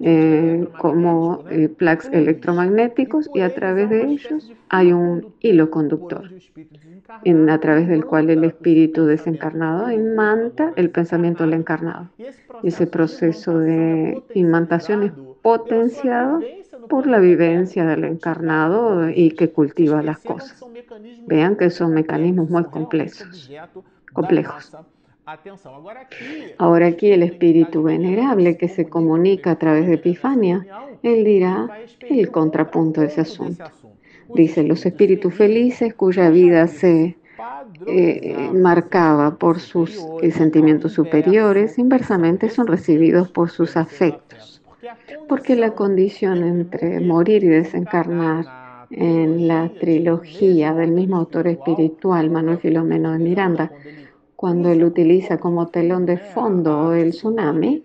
eh, 0.00 0.66
como 0.78 1.44
eh, 1.50 1.68
plaques 1.68 2.10
electromagnéticos 2.12 3.30
y 3.34 3.40
a 3.40 3.54
través 3.54 3.90
de 3.90 4.04
ellos 4.04 4.52
hay 4.68 4.92
un 4.92 5.34
hilo 5.40 5.70
conductor 5.70 6.30
en, 7.24 7.50
a 7.50 7.60
través 7.60 7.88
del 7.88 8.04
cual 8.04 8.30
el 8.30 8.44
espíritu 8.44 9.04
desencarnado 9.06 9.90
imanta 9.90 10.72
el 10.76 10.90
pensamiento 10.90 11.44
del 11.44 11.54
encarnado. 11.54 12.10
Y 12.62 12.68
ese 12.68 12.86
proceso 12.86 13.58
de 13.58 14.22
imantación 14.34 15.02
es 15.02 15.12
potenciado 15.42 16.40
por 16.88 17.06
la 17.06 17.18
vivencia 17.18 17.84
del 17.84 18.04
encarnado 18.04 19.08
y 19.10 19.30
que 19.32 19.50
cultiva 19.50 20.02
las 20.02 20.18
cosas. 20.18 20.64
Vean 21.26 21.56
que 21.56 21.70
son 21.70 21.94
mecanismos 21.94 22.50
muy 22.50 22.64
complejos. 22.64 23.50
complejos. 24.12 24.76
Ahora 26.58 26.86
aquí 26.86 27.10
el 27.10 27.22
espíritu 27.22 27.82
venerable 27.82 28.58
que 28.58 28.68
se 28.68 28.88
comunica 28.88 29.52
a 29.52 29.58
través 29.58 29.86
de 29.86 29.94
Epifania, 29.94 30.66
él 31.02 31.24
dirá 31.24 31.70
el 32.00 32.30
contrapunto 32.30 33.00
de 33.00 33.06
ese 33.06 33.22
asunto. 33.22 33.64
Dice, 34.34 34.62
los 34.62 34.84
espíritus 34.84 35.34
felices 35.34 35.94
cuya 35.94 36.28
vida 36.30 36.66
se 36.66 37.16
eh, 37.86 38.50
marcaba 38.52 39.36
por 39.36 39.60
sus 39.60 39.98
eh, 40.22 40.30
sentimientos 40.30 40.92
superiores, 40.92 41.78
inversamente 41.78 42.48
son 42.50 42.66
recibidos 42.66 43.30
por 43.30 43.50
sus 43.50 43.76
afectos. 43.76 44.62
Porque 45.28 45.56
la 45.56 45.70
condición 45.70 46.44
entre 46.44 47.00
morir 47.00 47.44
y 47.44 47.48
desencarnar 47.48 48.86
en 48.90 49.48
la 49.48 49.70
trilogía 49.80 50.74
del 50.74 50.92
mismo 50.92 51.16
autor 51.16 51.48
espiritual, 51.48 52.30
Manuel 52.30 52.58
Filomeno 52.58 53.12
de 53.12 53.18
Miranda, 53.18 53.72
cuando 54.44 54.68
él 54.68 54.84
utiliza 54.84 55.38
como 55.38 55.68
telón 55.68 56.04
de 56.04 56.18
fondo 56.18 56.92
el 56.92 57.12
tsunami, 57.12 57.82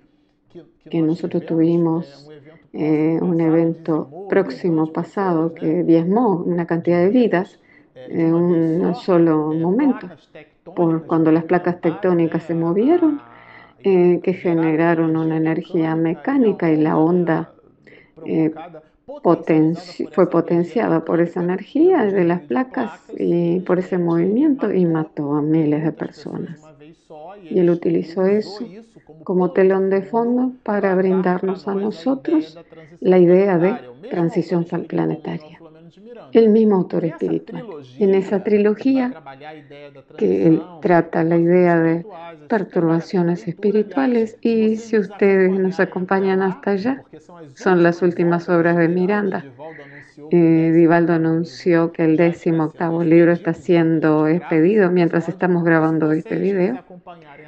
que 0.89 1.01
nosotros 1.01 1.45
tuvimos 1.45 2.29
eh, 2.73 3.17
un 3.21 3.39
evento 3.39 4.09
próximo 4.27 4.91
pasado 4.91 5.53
que 5.53 5.83
diezmó 5.85 6.35
una 6.35 6.67
cantidad 6.67 6.99
de 6.99 7.11
vidas 7.11 7.61
en 7.95 8.33
un 8.33 8.93
solo 8.93 9.53
momento, 9.53 10.09
por 10.75 11.05
cuando 11.05 11.31
las 11.31 11.45
placas 11.45 11.79
tectónicas 11.79 12.43
se 12.43 12.55
movieron, 12.55 13.21
eh, 13.81 14.19
que 14.21 14.33
generaron 14.33 15.15
una 15.15 15.37
energía 15.37 15.95
mecánica 15.95 16.69
y 16.69 16.75
la 16.75 16.97
onda 16.97 17.53
eh, 18.25 18.51
fue 20.11 20.29
potenciada 20.29 21.05
por 21.05 21.21
esa 21.21 21.41
energía 21.41 22.03
de 22.03 22.23
las 22.23 22.41
placas 22.41 23.01
y 23.17 23.59
por 23.61 23.79
ese 23.79 23.97
movimiento 23.97 24.73
y 24.73 24.85
mató 24.85 25.33
a 25.33 25.41
miles 25.41 25.83
de 25.83 25.91
personas. 25.91 26.59
Y 27.43 27.59
él 27.59 27.69
utilizó 27.69 28.25
eso 28.25 28.65
como 29.23 29.51
telón 29.51 29.89
de 29.89 30.01
fondo 30.01 30.53
para 30.63 30.95
brindarnos 30.95 31.67
a 31.67 31.75
nosotros 31.75 32.57
la 32.99 33.17
idea 33.17 33.57
de 33.57 33.75
transición 34.09 34.65
planetaria 34.65 35.59
el 36.33 36.49
mismo 36.49 36.75
autor 36.75 37.05
espiritual. 37.05 37.65
En 37.99 38.15
esa 38.15 38.43
trilogía 38.43 39.13
que 40.17 40.61
trata 40.81 41.23
la 41.23 41.37
idea 41.37 41.79
de 41.79 42.05
perturbaciones 42.47 43.47
espirituales 43.47 44.37
y 44.41 44.77
si 44.77 44.97
ustedes 44.97 45.51
nos 45.51 45.79
acompañan 45.79 46.41
hasta 46.41 46.71
allá, 46.71 47.03
son 47.55 47.83
las 47.83 48.01
últimas 48.01 48.49
obras 48.49 48.77
de 48.77 48.87
Miranda. 48.87 49.45
Eh, 50.31 50.71
Divaldo 50.73 51.13
anunció 51.13 51.91
que 51.91 52.03
el 52.03 52.17
décimo 52.17 52.65
octavo 52.65 53.03
libro 53.03 53.31
está 53.31 53.53
siendo 53.53 54.27
expedido 54.27 54.91
mientras 54.91 55.29
estamos 55.29 55.63
grabando 55.63 56.11
este 56.11 56.35
video. 56.35 56.83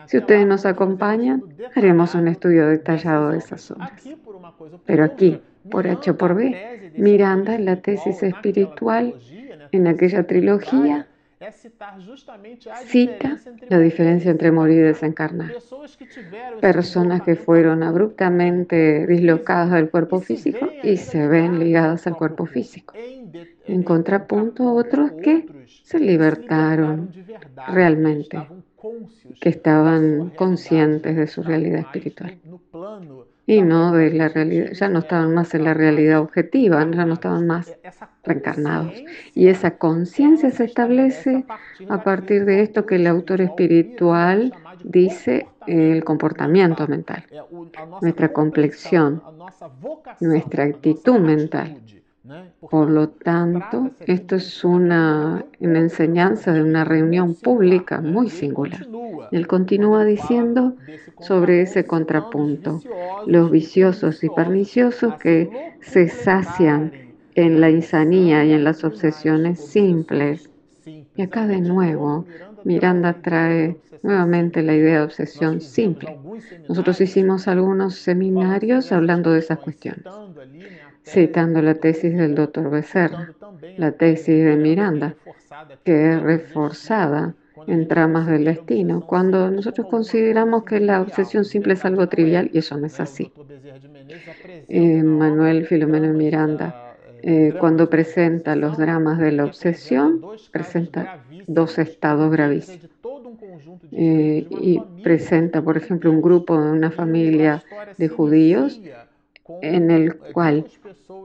Si 0.05 0.17
ustedes 0.17 0.47
nos 0.47 0.65
acompañan, 0.65 1.43
haremos 1.75 2.15
un 2.15 2.27
estudio 2.27 2.67
detallado 2.67 3.29
de 3.29 3.37
esas 3.37 3.69
obras. 3.71 3.91
Pero 4.85 5.03
aquí, 5.03 5.41
por 5.71 5.87
H 5.87 6.13
por 6.13 6.35
B, 6.35 6.91
Miranda 6.97 7.55
en 7.55 7.65
la 7.65 7.77
tesis 7.77 8.21
espiritual, 8.21 9.15
en 9.71 9.87
aquella 9.87 10.27
trilogía, 10.27 11.07
cita 12.85 13.39
la 13.69 13.79
diferencia 13.79 14.29
entre 14.29 14.51
morir 14.51 14.77
y 14.79 14.81
desencarnar. 14.81 15.51
Personas 16.59 17.23
que 17.23 17.35
fueron 17.35 17.81
abruptamente 17.81 19.07
dislocadas 19.07 19.71
del 19.71 19.89
cuerpo 19.89 20.19
físico 20.19 20.67
y 20.83 20.97
se 20.97 21.27
ven 21.27 21.59
ligadas 21.59 22.05
al 22.05 22.15
cuerpo 22.15 22.45
físico. 22.45 22.93
En 23.65 23.83
contrapunto 23.83 24.71
otros 24.73 25.13
que 25.13 25.47
se 25.83 25.99
libertaron 25.99 27.09
realmente, 27.69 28.37
que 29.39 29.49
estaban 29.49 30.31
conscientes 30.35 31.15
de 31.15 31.27
su 31.27 31.41
realidad 31.41 31.79
espiritual 31.79 32.37
y 33.55 33.63
no 33.63 33.91
de 33.91 34.11
la 34.11 34.29
realidad, 34.29 34.71
ya 34.71 34.87
no 34.87 34.99
estaban 34.99 35.33
más 35.33 35.53
en 35.53 35.65
la 35.65 35.73
realidad 35.73 36.19
objetiva, 36.21 36.89
ya 36.89 37.05
no 37.05 37.15
estaban 37.15 37.45
más 37.47 37.77
reencarnados. 38.23 39.03
Y 39.33 39.49
esa 39.49 39.77
conciencia 39.77 40.51
se 40.51 40.63
establece 40.63 41.45
a 41.89 42.01
partir 42.01 42.45
de 42.45 42.61
esto 42.61 42.85
que 42.85 42.95
el 42.95 43.07
autor 43.07 43.41
espiritual 43.41 44.53
dice 44.83 45.53
el 45.65 46.05
comportamiento 46.05 46.87
mental, 46.87 47.25
nuestra 47.99 48.31
complexión, 48.31 49.21
nuestra 50.21 50.63
actitud 50.63 51.19
mental. 51.19 51.81
Por 52.69 52.91
lo 52.91 53.09
tanto, 53.09 53.89
esto 54.05 54.35
es 54.35 54.63
una, 54.63 55.43
enseñanza 55.59 56.53
de 56.53 56.61
una 56.61 56.83
reunión 56.83 57.33
pública 57.33 57.99
muy 57.99 58.29
singular. 58.29 58.85
Él 59.31 59.47
continúa 59.47 60.05
diciendo 60.05 60.75
sobre 61.19 61.61
ese 61.61 61.85
contrapunto, 61.85 62.79
los 63.25 63.49
viciosos 63.49 64.23
y 64.23 64.29
perniciosos 64.29 65.15
que 65.15 65.49
se 65.81 66.09
sacian 66.09 66.91
en 67.33 67.59
la 67.59 67.71
insanía 67.71 68.45
y 68.45 68.53
en 68.53 68.65
las 68.65 68.83
obsesiones 68.83 69.59
simples. 69.59 70.47
Y 71.15 71.23
acá 71.23 71.47
de 71.47 71.59
nuevo, 71.61 72.25
Miranda 72.63 73.13
trae 73.13 73.77
nuevamente 74.03 74.61
la 74.61 74.75
idea 74.75 74.99
de 74.99 75.05
obsesión 75.05 75.59
simple. 75.59 76.19
Nosotros 76.69 77.01
hicimos 77.01 77.47
algunos 77.47 77.95
seminarios 77.95 78.91
hablando 78.91 79.31
de 79.31 79.39
esas 79.39 79.57
cuestiones 79.57 80.03
citando 81.03 81.61
la 81.61 81.75
tesis 81.75 82.15
del 82.15 82.35
doctor 82.35 82.69
Becerra, 82.69 83.33
la 83.77 83.91
tesis 83.91 84.43
de 84.43 84.55
Miranda, 84.55 85.15
que 85.83 86.13
es 86.13 86.21
reforzada 86.21 87.35
en 87.67 87.87
tramas 87.87 88.27
del 88.27 88.45
destino, 88.45 89.01
cuando 89.01 89.51
nosotros 89.51 89.87
consideramos 89.87 90.63
que 90.63 90.79
la 90.79 91.01
obsesión 91.01 91.45
simple 91.45 91.73
es 91.73 91.85
algo 91.85 92.07
trivial 92.07 92.49
y 92.53 92.59
eso 92.59 92.77
no 92.77 92.87
es 92.87 92.99
así. 92.99 93.31
Eh, 94.67 95.03
Manuel 95.03 95.65
Filomeno 95.67 96.13
Miranda, 96.13 96.95
eh, 97.21 97.53
cuando 97.59 97.89
presenta 97.89 98.55
los 98.55 98.77
dramas 98.77 99.19
de 99.19 99.31
la 99.31 99.45
obsesión, 99.45 100.21
presenta 100.51 101.23
dos 101.47 101.77
estados 101.77 102.31
gravísimos. 102.31 102.89
Eh, 103.91 104.47
y 104.49 104.79
presenta, 105.03 105.61
por 105.61 105.77
ejemplo, 105.77 106.09
un 106.11 106.21
grupo 106.21 106.59
de 106.59 106.71
una 106.71 106.91
familia 106.91 107.63
de 107.97 108.07
judíos 108.07 108.79
en 109.61 109.91
el 109.91 110.17
cual 110.17 110.65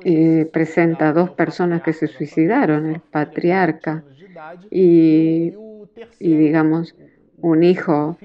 eh, 0.04 0.48
presenta 0.52 1.12
dos 1.12 1.30
personas 1.30 1.82
que 1.82 1.92
se 1.92 2.06
suicidaron, 2.06 2.86
el 2.86 3.00
patriarca 3.00 4.02
y, 4.70 5.52
digamos, 6.20 6.94
un 7.38 7.62
hijo 7.62 8.16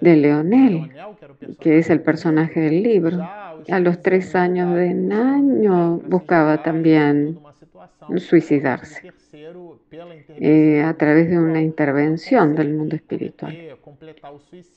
de 0.00 0.16
Leonel, 0.16 0.90
que 1.60 1.78
es 1.78 1.90
el 1.90 2.00
personaje 2.00 2.60
del 2.60 2.82
libro. 2.82 3.18
A 3.70 3.80
los 3.80 4.00
tres 4.02 4.34
años 4.34 4.74
de 4.74 4.88
año 5.12 5.98
buscaba 6.06 6.62
también 6.62 7.38
suicidarse 8.16 9.12
eh, 9.32 10.82
a 10.82 10.94
través 10.94 11.30
de 11.30 11.38
una 11.38 11.60
intervención 11.60 12.54
del 12.54 12.74
mundo 12.74 12.96
espiritual. 12.96 13.56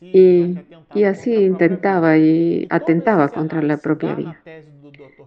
Y, 0.02 0.58
y 0.94 1.04
así 1.04 1.34
intentaba 1.34 2.18
y 2.18 2.68
atentaba 2.70 3.30
contra 3.30 3.62
la 3.62 3.78
propia 3.78 4.16
vida. 4.16 4.40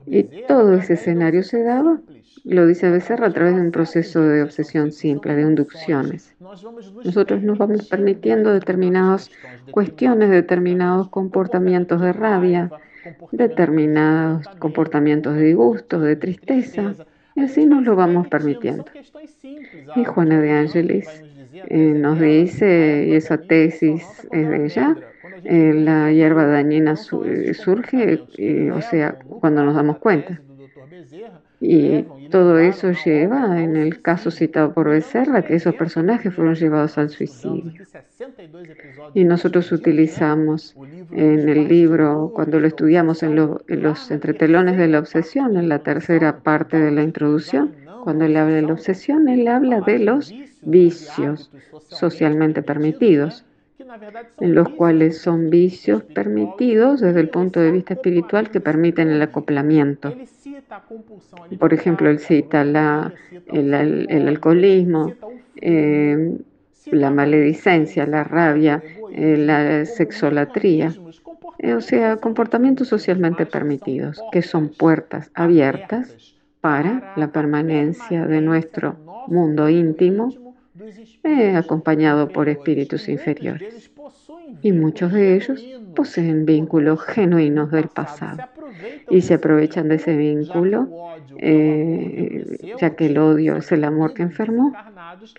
Y 0.06 0.22
todo 0.46 0.74
ese 0.74 0.94
escenario 0.94 1.42
se 1.42 1.62
daba, 1.62 2.00
lo 2.44 2.66
dice 2.66 2.90
Becerra, 2.90 3.26
a 3.26 3.32
través 3.32 3.56
de 3.56 3.60
un 3.60 3.72
proceso 3.72 4.22
de 4.22 4.42
obsesión 4.42 4.92
simple, 4.92 5.34
de 5.34 5.42
inducciones. 5.42 6.34
Nosotros 7.04 7.42
nos 7.42 7.58
vamos 7.58 7.88
permitiendo 7.88 8.52
determinadas 8.52 9.30
cuestiones, 9.72 10.30
determinados 10.30 11.08
comportamientos 11.08 12.00
de 12.00 12.12
rabia, 12.12 12.70
determinados 13.32 14.46
comportamientos 14.60 15.34
de 15.34 15.42
disgusto, 15.42 15.98
de 16.00 16.14
tristeza, 16.14 16.94
y 17.36 17.42
así 17.42 17.66
nos 17.66 17.84
lo 17.84 17.94
vamos 17.94 18.28
permitiendo. 18.28 18.86
Y 19.94 20.04
Juana 20.04 20.40
de 20.40 20.52
Ángeles 20.52 21.22
eh, 21.52 21.92
nos 21.94 22.18
dice, 22.18 23.06
y 23.08 23.14
esa 23.14 23.38
tesis 23.38 24.26
es 24.32 24.48
de 24.48 24.64
ella, 24.64 24.96
eh, 25.44 25.72
la 25.74 26.10
hierba 26.10 26.46
dañina 26.46 26.96
surge, 26.96 28.24
o 28.72 28.80
sea, 28.80 29.18
cuando 29.40 29.62
nos 29.64 29.76
damos 29.76 29.98
cuenta. 29.98 30.40
Y 31.60 32.02
todo 32.30 32.58
eso 32.58 32.92
lleva, 33.04 33.62
en 33.62 33.76
el 33.76 34.02
caso 34.02 34.30
citado 34.30 34.74
por 34.74 34.90
Becerra, 34.90 35.42
que 35.42 35.54
esos 35.54 35.74
personajes 35.74 36.34
fueron 36.34 36.54
llevados 36.54 36.98
al 36.98 37.08
suicidio. 37.08 37.72
Y 39.14 39.24
nosotros 39.24 39.72
utilizamos 39.72 40.76
en 41.12 41.48
el 41.48 41.66
libro, 41.68 42.30
cuando 42.34 42.60
lo 42.60 42.66
estudiamos 42.66 43.22
en, 43.22 43.36
los 43.36 44.10
entretelones 44.10 44.76
de 44.76 44.88
la 44.88 44.98
obsesión, 44.98 45.56
en 45.56 45.68
la 45.68 45.78
tercera 45.78 46.40
parte 46.40 46.78
de 46.78 46.90
la 46.90 47.02
introducción, 47.02 47.72
cuando 48.04 48.26
él 48.26 48.36
habla 48.36 48.56
de 48.56 48.62
la 48.62 48.72
obsesión, 48.74 49.28
él 49.28 49.48
habla 49.48 49.80
de 49.80 49.98
los 49.98 50.34
vicios 50.62 51.50
socialmente 51.88 52.62
permitidos 52.62 53.44
los 54.40 54.68
cuales 54.70 55.18
son 55.18 55.50
vicios 55.50 56.02
permitidos 56.02 57.00
desde 57.00 57.20
el 57.20 57.28
punto 57.28 57.60
de 57.60 57.72
vista 57.72 57.94
espiritual 57.94 58.50
que 58.50 58.60
permiten 58.60 59.08
el 59.08 59.22
acoplamiento. 59.22 60.14
Por 61.58 61.72
ejemplo, 61.72 62.10
él 62.10 62.18
cita 62.18 62.64
la, 62.64 63.12
el, 63.52 64.28
alcoholismo, 64.28 65.12
eh, 65.60 66.38
la 66.90 67.10
maledicencia, 67.10 68.06
la 68.06 68.24
rabia, 68.24 68.82
eh, 69.12 69.36
la 69.36 69.84
sexolatría, 69.84 70.94
eh, 71.58 71.74
o 71.74 71.80
sea, 71.80 72.16
comportamientos 72.16 72.88
socialmente 72.88 73.46
permitidos, 73.46 74.22
que 74.30 74.42
son 74.42 74.68
puertas 74.68 75.30
abiertas 75.34 76.14
para 76.60 77.14
la 77.16 77.28
permanencia 77.28 78.26
de 78.26 78.40
nuestro 78.40 78.96
mundo 79.28 79.68
íntimo 79.68 80.45
acompañado 81.56 82.28
por 82.28 82.48
espíritus 82.48 83.08
inferiores. 83.08 83.90
Y 84.62 84.72
muchos 84.72 85.12
de 85.12 85.36
ellos 85.36 85.64
poseen 85.94 86.46
vínculos 86.46 87.02
genuinos 87.02 87.70
del 87.70 87.88
pasado 87.88 88.44
y 89.10 89.22
se 89.22 89.34
aprovechan 89.34 89.88
de 89.88 89.96
ese 89.96 90.16
vínculo, 90.16 90.88
eh, 91.38 92.74
ya 92.80 92.94
que 92.94 93.06
el 93.06 93.18
odio 93.18 93.56
es 93.56 93.72
el 93.72 93.84
amor 93.84 94.14
que 94.14 94.22
enfermó. 94.22 94.72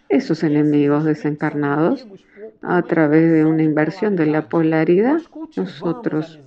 Esos 0.09 0.43
enemigos 0.43 1.05
desencarnados 1.05 2.07
a 2.61 2.81
través 2.81 3.31
de 3.31 3.45
una 3.45 3.63
inversión 3.63 4.15
de 4.15 4.25
la 4.25 4.49
polaridad, 4.49 5.19
nosotros 5.55 6.39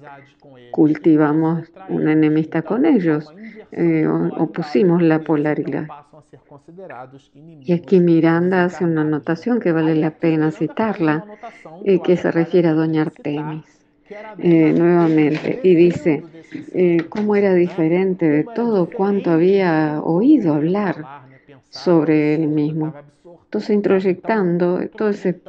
cultivamos 0.73 1.71
una 1.89 2.13
enemistad 2.13 2.65
con 2.65 2.85
ellos, 2.87 3.33
eh, 3.73 4.07
opusimos 4.07 5.03
la 5.03 5.21
polaridad. 5.21 5.87
Y 7.63 7.73
aquí 7.73 8.01
Miranda 8.01 8.65
hace 8.65 8.85
una 8.85 9.03
anotación 9.03 9.61
que 9.61 9.73
vale 9.73 9.95
la 9.95 10.11
pena 10.19 10.51
citarla, 10.51 11.27
eh, 11.83 12.01
que 12.03 12.17
se 12.17 12.31
refiere 12.31 12.69
a 12.69 12.75
Doña 12.75 13.03
Artemis. 13.03 13.67
Eh, 14.39 14.73
nuevamente, 14.73 15.61
y 15.63 15.75
dice, 15.75 16.29
eh, 16.73 17.07
cómo 17.09 17.37
era 17.37 17.55
diferente 17.55 18.29
de 18.29 18.45
todo 18.45 18.93
cuanto 18.93 19.31
había 19.31 20.01
oído 20.03 20.55
hablar 20.55 21.09
sobre 21.69 22.35
él 22.35 22.49
mismo. 22.49 22.99
Entonces, 23.45 23.71
introyectando 23.71 24.89
todo 24.97 25.11
ese 25.11 25.43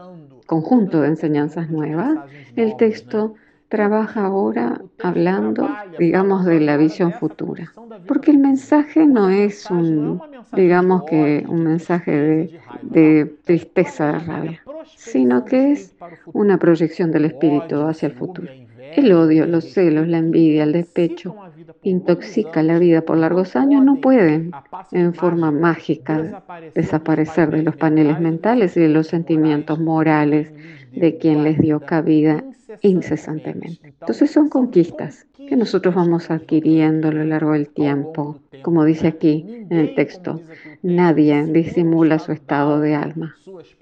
conjunto 0.45 1.01
de 1.01 1.09
enseñanzas 1.09 1.69
nuevas, 1.69 2.19
el 2.55 2.75
texto 2.75 3.35
trabaja 3.71 4.25
ahora 4.25 4.81
hablando, 5.01 5.79
digamos, 5.97 6.43
de 6.43 6.59
la 6.59 6.75
visión 6.75 7.13
futura. 7.13 7.71
Porque 8.05 8.31
el 8.31 8.37
mensaje 8.37 9.07
no 9.07 9.29
es 9.29 9.71
un, 9.71 10.21
digamos 10.51 11.05
que 11.05 11.45
un 11.47 11.63
mensaje 11.63 12.11
de, 12.11 12.51
de 12.81 13.37
tristeza, 13.45 14.11
de 14.11 14.19
rabia, 14.19 14.61
sino 14.97 15.45
que 15.45 15.71
es 15.71 15.95
una 16.33 16.57
proyección 16.57 17.11
del 17.11 17.23
espíritu 17.23 17.87
hacia 17.87 18.07
el 18.07 18.13
futuro. 18.13 18.51
El 18.95 19.11
odio, 19.13 19.45
los 19.45 19.65
celos, 19.65 20.07
la 20.07 20.17
envidia, 20.17 20.63
el 20.63 20.73
despecho 20.73 21.35
intoxica 21.83 22.63
la 22.63 22.79
vida 22.79 23.01
por 23.01 23.17
largos 23.17 23.55
años 23.55 23.83
no 23.83 23.99
pueden 24.01 24.51
en 24.91 25.13
forma 25.13 25.51
mágica 25.51 26.43
desaparecer 26.75 27.51
de 27.51 27.63
los 27.63 27.75
paneles 27.75 28.19
mentales 28.19 28.75
y 28.77 28.81
de 28.81 28.89
los 28.89 29.07
sentimientos 29.07 29.79
morales 29.79 30.51
de 30.91 31.17
quien 31.17 31.43
les 31.43 31.57
dio 31.59 31.79
cabida 31.79 32.43
incesantemente. 32.81 33.93
Entonces 33.99 34.31
son 34.31 34.49
conquistas 34.49 35.25
que 35.51 35.57
nosotros 35.57 35.93
vamos 35.93 36.31
adquiriendo 36.31 37.09
a 37.09 37.11
lo 37.11 37.25
largo 37.25 37.51
del 37.51 37.67
tiempo. 37.67 38.39
Como 38.61 38.85
dice 38.85 39.09
aquí 39.09 39.65
en 39.69 39.79
el 39.79 39.95
texto, 39.95 40.39
nadie 40.81 41.43
disimula 41.43 42.19
su 42.19 42.31
estado 42.31 42.79
de 42.79 42.95
alma. 42.95 43.35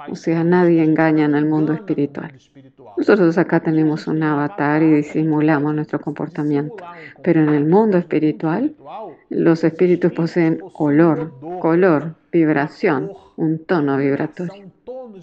O 0.09 0.15
sea, 0.15 0.43
nadie 0.43 0.83
engaña 0.83 1.25
en 1.25 1.35
el 1.35 1.45
mundo 1.45 1.73
espiritual. 1.73 2.33
Nosotros 2.97 3.37
acá 3.37 3.59
tenemos 3.59 4.07
un 4.07 4.23
avatar 4.23 4.81
y 4.81 4.91
disimulamos 4.95 5.75
nuestro 5.75 6.01
comportamiento, 6.01 6.83
pero 7.21 7.43
en 7.43 7.49
el 7.49 7.67
mundo 7.67 7.99
espiritual 7.99 8.73
los 9.29 9.63
espíritus 9.63 10.11
poseen 10.11 10.63
olor, 10.73 11.31
color, 11.61 12.15
vibración, 12.31 13.11
un 13.37 13.59
tono 13.59 13.95
vibratorio 13.95 14.71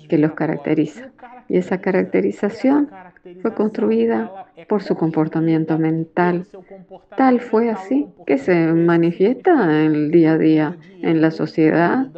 que 0.09 0.18
los 0.18 0.35
caracteriza. 0.35 1.11
Y 1.48 1.56
esa 1.56 1.80
caracterización 1.80 2.88
fue 3.43 3.55
construida 3.55 4.47
por 4.69 4.83
su 4.83 4.95
comportamiento 4.97 5.79
mental. 5.79 6.47
Tal 7.17 7.41
fue 7.41 7.71
así 7.71 8.07
que 8.27 8.39
se 8.39 8.73
manifiesta 8.73 9.85
en 9.85 9.95
el 9.95 10.11
día 10.11 10.33
a 10.33 10.39
día, 10.39 10.77
en 11.03 11.21
la 11.21 11.31
sociedad, 11.31 12.09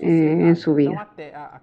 eh, 0.00 0.36
en 0.48 0.56
su 0.56 0.74
vida. 0.74 1.08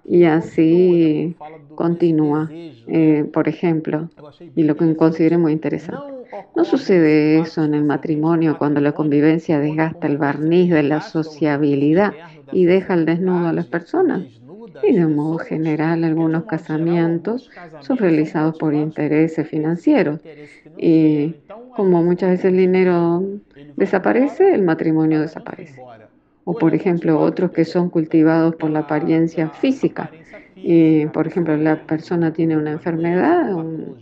Y 0.06 0.26
así 0.26 1.36
continúa. 1.76 2.50
Eh, 2.52 3.30
por 3.32 3.48
ejemplo, 3.48 4.10
y 4.56 4.64
lo 4.64 4.76
que 4.76 4.96
considero 4.96 5.40
muy 5.40 5.54
interesante. 5.54 6.20
No 6.56 6.64
sucede 6.64 7.40
eso 7.40 7.64
en 7.64 7.74
el 7.74 7.84
matrimonio 7.84 8.58
cuando 8.58 8.82
la 8.82 8.92
convivencia 8.92 9.60
desgasta 9.60 10.08
el 10.08 10.18
barniz 10.18 10.72
de 10.72 10.84
la 10.84 11.02
sociabilidad 11.02 12.14
y 12.52 12.66
deja 12.66 12.94
al 12.94 13.06
desnudo 13.06 13.48
a 13.48 13.54
las 13.54 13.66
personas. 13.66 14.22
Y 14.82 14.94
de 14.96 15.06
modo 15.08 15.38
general, 15.40 16.04
algunos 16.04 16.46
casamientos 16.46 17.50
son 17.80 17.98
realizados 17.98 18.56
por 18.56 18.74
intereses 18.74 19.48
financieros. 19.48 20.22
Y 20.78 21.38
como 21.74 22.04
muchas 22.04 22.32
veces 22.32 22.46
el 22.46 22.58
dinero 22.58 23.24
desaparece, 23.76 24.54
el 24.54 24.64
matrimonio 24.64 25.22
desaparece. 25.22 25.84
O 26.44 26.58
por 26.58 26.76
ejemplo, 26.76 27.20
otros 27.20 27.52
que 27.52 27.66
son 27.66 27.90
cultivados 27.90 28.56
por 28.56 28.72
la 28.72 28.80
apariencia 28.80 29.50
física. 29.50 30.16
Y, 30.62 31.08
por 31.08 31.28
ejemplo, 31.28 31.56
la 31.58 31.82
persona 31.86 32.34
tiene 32.34 32.58
una 32.58 32.72
enfermedad, 32.72 33.54
un, 33.56 34.02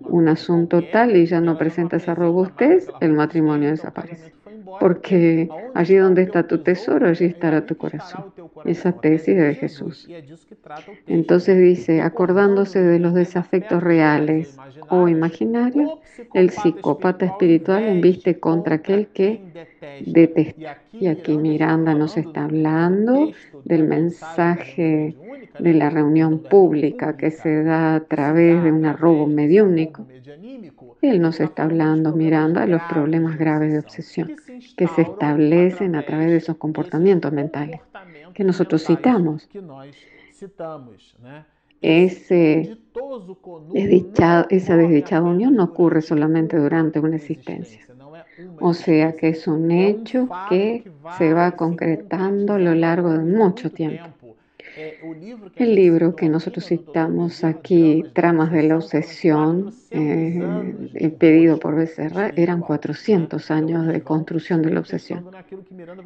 un 0.00 0.28
asunto 0.28 0.86
tal 0.86 1.16
y 1.16 1.26
ya 1.26 1.40
no 1.40 1.56
presenta 1.58 1.96
esa 1.96 2.14
robustez, 2.14 2.94
el 3.00 3.12
matrimonio 3.12 3.70
desaparece 3.70 4.32
porque 4.80 5.48
allí 5.74 5.96
donde 5.96 6.22
está 6.22 6.46
tu 6.46 6.58
tesoro, 6.58 7.08
allí 7.08 7.26
estará 7.26 7.66
tu 7.66 7.76
corazón. 7.76 8.32
Esa 8.64 8.92
tesis 8.92 9.36
de 9.36 9.54
Jesús. 9.54 10.08
Entonces 11.06 11.58
dice, 11.58 12.00
acordándose 12.00 12.82
de 12.82 12.98
los 12.98 13.14
desafectos 13.14 13.82
reales 13.82 14.56
o 14.88 15.08
imaginarios, 15.08 15.90
el 16.32 16.50
psicópata 16.50 17.26
espiritual 17.26 17.84
embiste 17.84 18.38
contra 18.38 18.76
aquel 18.76 19.08
que 19.08 19.42
detesta. 20.06 20.78
Y 20.92 21.06
aquí 21.08 21.36
Miranda 21.36 21.94
nos 21.94 22.16
está 22.16 22.44
hablando 22.44 23.32
del 23.64 23.84
mensaje 23.84 25.16
de 25.58 25.74
la 25.74 25.90
reunión 25.90 26.40
pública 26.40 27.16
que 27.16 27.30
se 27.30 27.62
da 27.62 27.96
a 27.96 28.00
través 28.00 28.62
de 28.62 28.72
un 28.72 28.84
arrobo 28.86 29.26
mediúnico. 29.26 30.06
Él 31.02 31.20
nos 31.20 31.40
está 31.40 31.64
hablando, 31.64 32.12
Miranda, 32.12 32.62
de 32.62 32.68
los 32.68 32.82
problemas 32.82 33.38
graves 33.38 33.72
de 33.72 33.78
obsesión 33.78 34.36
que 34.76 34.86
se 34.88 35.02
establecen 35.02 35.96
a 35.96 36.04
través 36.04 36.28
de 36.28 36.36
esos 36.36 36.56
comportamientos 36.56 37.32
mentales 37.32 37.80
que 38.34 38.44
nosotros 38.44 38.84
citamos. 38.84 39.48
Esa 41.80 42.36
desdichada 44.76 45.22
unión 45.22 45.54
no 45.56 45.64
ocurre 45.64 46.02
solamente 46.02 46.56
durante 46.56 46.98
una 47.00 47.16
existencia. 47.16 47.80
O 48.60 48.74
sea 48.74 49.14
que 49.14 49.28
es 49.28 49.46
un 49.46 49.70
hecho 49.70 50.28
que 50.48 50.90
se 51.18 51.32
va 51.32 51.52
concretando 51.52 52.54
a 52.54 52.58
lo 52.58 52.74
largo 52.74 53.12
de 53.12 53.20
mucho 53.20 53.70
tiempo. 53.70 54.23
El 55.56 55.74
libro 55.74 56.16
que 56.16 56.28
nosotros 56.28 56.66
citamos 56.66 57.44
aquí, 57.44 58.02
Tramas 58.12 58.50
de 58.50 58.64
la 58.64 58.76
Obsesión, 58.76 59.72
eh, 59.90 61.16
pedido 61.18 61.58
por 61.58 61.76
Becerra, 61.76 62.32
eran 62.34 62.60
400 62.60 63.50
años 63.50 63.86
de 63.86 64.02
construcción 64.02 64.62
de 64.62 64.70
la 64.70 64.80
obsesión. 64.80 65.26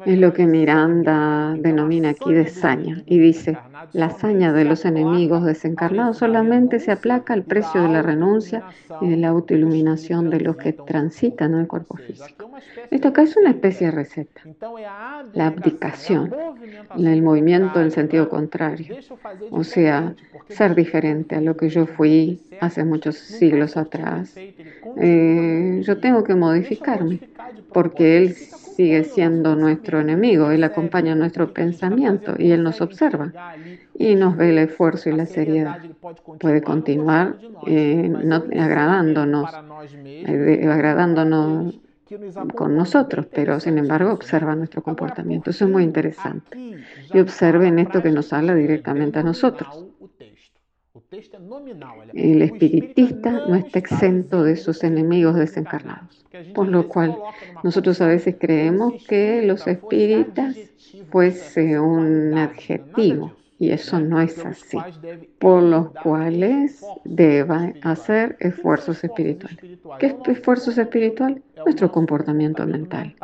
Es 0.05 0.19
lo 0.19 0.33
que 0.33 0.45
Miranda 0.45 1.55
denomina 1.59 2.09
aquí 2.09 2.31
de 2.31 2.47
saña 2.47 3.01
y 3.07 3.17
dice, 3.17 3.57
la 3.93 4.07
hazaña 4.07 4.53
de 4.53 4.65
los 4.65 4.85
enemigos 4.85 5.43
desencarnados 5.45 6.17
solamente 6.17 6.79
se 6.79 6.91
aplaca 6.91 7.33
al 7.33 7.43
precio 7.43 7.81
de 7.81 7.89
la 7.89 8.01
renuncia 8.01 8.63
y 9.01 9.09
de 9.09 9.17
la 9.17 9.29
autoiluminación 9.29 10.29
de 10.29 10.41
los 10.41 10.57
que 10.57 10.73
transitan 10.73 11.53
el 11.55 11.67
cuerpo 11.67 11.97
físico. 11.97 12.51
Esto 12.91 13.09
acá 13.09 13.23
es 13.23 13.37
una 13.37 13.51
especie 13.51 13.87
de 13.87 13.91
receta. 13.91 14.41
La 15.33 15.47
abdicación, 15.47 16.33
el 16.97 17.21
movimiento 17.21 17.81
en 17.81 17.91
sentido 17.91 18.29
contrario. 18.29 18.95
O 19.51 19.63
sea, 19.63 20.15
ser 20.49 20.75
diferente 20.75 21.35
a 21.35 21.41
lo 21.41 21.55
que 21.55 21.69
yo 21.69 21.85
fui 21.85 22.41
hace 22.59 22.83
muchos 22.83 23.17
siglos 23.17 23.77
atrás. 23.77 24.35
Eh, 24.97 25.81
yo 25.83 25.97
tengo 25.99 26.23
que 26.23 26.35
modificarme 26.35 27.19
porque 27.73 28.17
Él 28.17 28.35
sigue 28.35 29.03
siendo 29.03 29.55
nuestro 29.55 29.99
enemigo, 29.99 30.51
Él 30.51 30.63
acompaña 30.63 31.13
nuestro 31.15 31.53
pensamiento 31.53 32.35
y 32.37 32.51
Él 32.51 32.63
nos 32.63 32.79
observa 32.81 33.33
y 33.93 34.15
nos 34.15 34.37
ve 34.37 34.51
el 34.51 34.59
esfuerzo 34.59 35.09
y 35.09 35.13
la 35.13 35.25
seriedad. 35.25 35.79
Puede 36.39 36.61
continuar 36.61 37.35
eh, 37.67 38.11
agradándonos, 38.57 39.49
eh, 40.05 40.67
agradándonos 40.69 41.75
con 42.55 42.75
nosotros, 42.75 43.27
pero 43.31 43.59
sin 43.59 43.77
embargo 43.77 44.11
observa 44.11 44.55
nuestro 44.55 44.81
comportamiento. 44.81 45.49
Eso 45.51 45.65
es 45.65 45.71
muy 45.71 45.83
interesante. 45.83 46.57
Y 47.13 47.19
observen 47.19 47.79
esto 47.79 48.01
que 48.01 48.11
nos 48.11 48.31
habla 48.33 48.55
directamente 48.55 49.19
a 49.19 49.23
nosotros. 49.23 49.85
El 52.13 52.43
espiritista 52.43 53.31
no 53.31 53.55
está 53.55 53.79
exento 53.79 54.43
de 54.43 54.55
sus 54.55 54.83
enemigos 54.83 55.35
desencarnados, 55.35 56.23
por 56.53 56.67
lo 56.67 56.87
cual 56.87 57.17
nosotros 57.63 57.99
a 58.01 58.07
veces 58.07 58.35
creemos 58.39 58.93
que 59.07 59.41
los 59.41 59.65
espíritas 59.65 60.55
fuese 61.09 61.79
un 61.79 62.37
adjetivo 62.37 63.33
y 63.59 63.71
eso 63.71 63.99
no 63.99 64.21
es 64.21 64.43
así, 64.45 64.77
por 65.37 65.61
los 65.61 65.91
cuales 65.91 66.83
deba 67.03 67.73
hacer 67.83 68.37
esfuerzos 68.39 69.03
espirituales. 69.03 69.59
¿Qué 69.99 70.05
es 70.07 70.15
esfuerzos 70.27 70.77
espirituales? 70.77 71.43
Nuestro 71.65 71.91
comportamiento 71.91 72.65
mental. 72.65 73.15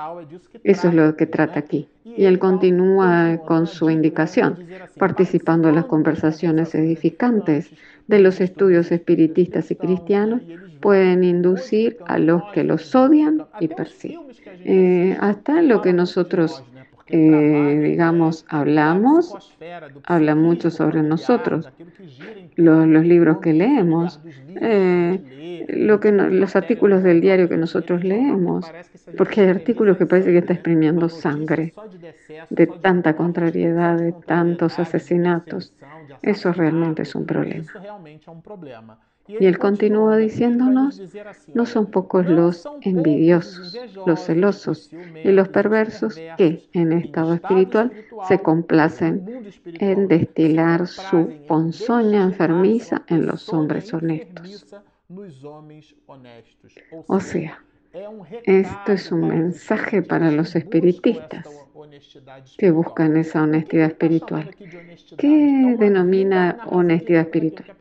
Eso 0.66 0.90
es 0.90 0.94
lo 0.94 1.16
que 1.16 1.26
trata 1.26 1.60
aquí. 1.60 1.88
Y 2.04 2.26
él 2.26 2.38
continúa 2.38 3.38
con 3.46 3.66
su 3.66 3.90
indicación, 3.90 4.60
participando 4.98 5.70
en 5.70 5.76
las 5.76 5.86
conversaciones 5.86 6.76
edificantes 6.76 7.72
de 8.08 8.20
los 8.20 8.42
estudios 8.42 8.92
espiritistas 8.92 9.72
y 9.72 9.76
cristianos, 9.76 10.42
pueden 10.82 11.24
inducir 11.24 11.98
a 12.06 12.20
los 12.20 12.44
que 12.54 12.66
los 12.66 12.94
odian 12.94 13.46
y 13.62 13.70
persiguen. 13.70 14.20
Eh, 14.66 15.18
hasta 15.20 15.62
lo 15.62 15.82
que 15.82 15.94
nosotros 15.94 16.64
eh, 17.08 17.80
digamos, 17.84 18.46
hablamos, 18.50 19.36
habla 20.04 20.36
mucho 20.36 20.72
sobre 20.72 21.04
nosotros. 21.04 21.72
Los, 22.56 22.88
los 22.88 23.06
libros 23.06 23.40
que 23.40 23.54
leemos, 23.54 24.22
eh, 24.60 25.66
lo 25.70 26.00
que 26.00 26.12
los 26.12 26.56
artículos 26.56 27.04
del 27.04 27.22
diario 27.22 27.50
que 27.50 27.58
nosotros 27.58 28.04
leemos, 28.04 28.74
porque 29.18 29.42
hay 29.42 29.50
artículos 29.50 29.98
que 29.98 30.06
parece 30.06 30.32
que 30.32 30.40
está 30.40 30.54
exprimiendo 30.54 31.10
sangre 31.10 31.74
de 32.50 32.68
tanta 32.68 33.16
contrariedad, 33.16 33.98
de 33.98 34.14
tantos 34.14 34.80
asesinatos. 34.80 35.74
Eso 36.22 36.54
realmente 36.54 37.04
es 37.04 37.16
un 37.16 37.26
problema. 37.26 37.72
Y 39.28 39.46
él 39.46 39.58
continúa 39.58 40.18
diciéndonos, 40.18 41.02
no 41.54 41.66
son 41.66 41.90
pocos 41.90 42.28
los 42.28 42.64
envidiosos, 42.82 43.76
los 44.06 44.20
celosos 44.20 44.92
y 45.24 45.32
los 45.32 45.50
perversos 45.50 46.16
que 46.38 46.70
en 46.74 46.94
estado 46.94 47.34
espiritual 47.34 47.92
se 48.28 48.40
complacen 48.40 49.52
en 49.80 50.08
destilar 50.08 50.88
su 50.88 51.32
ponzoña 51.48 52.24
enfermiza 52.24 53.04
en 53.08 53.26
los 53.26 53.52
hombres 53.52 53.94
honestos. 53.94 54.76
O 57.08 57.20
sea, 57.20 57.64
esto 58.44 58.92
es 58.92 59.12
un 59.12 59.28
mensaje 59.28 60.02
para 60.02 60.32
los 60.32 60.56
espiritistas 60.56 61.48
que 62.58 62.72
buscan 62.72 63.18
esa 63.18 63.44
honestidad 63.44 63.88
espiritual. 63.88 64.56
¿Qué 65.18 65.76
denomina 65.80 66.58
honestidad 66.68 67.22
espiritual? 67.22 67.74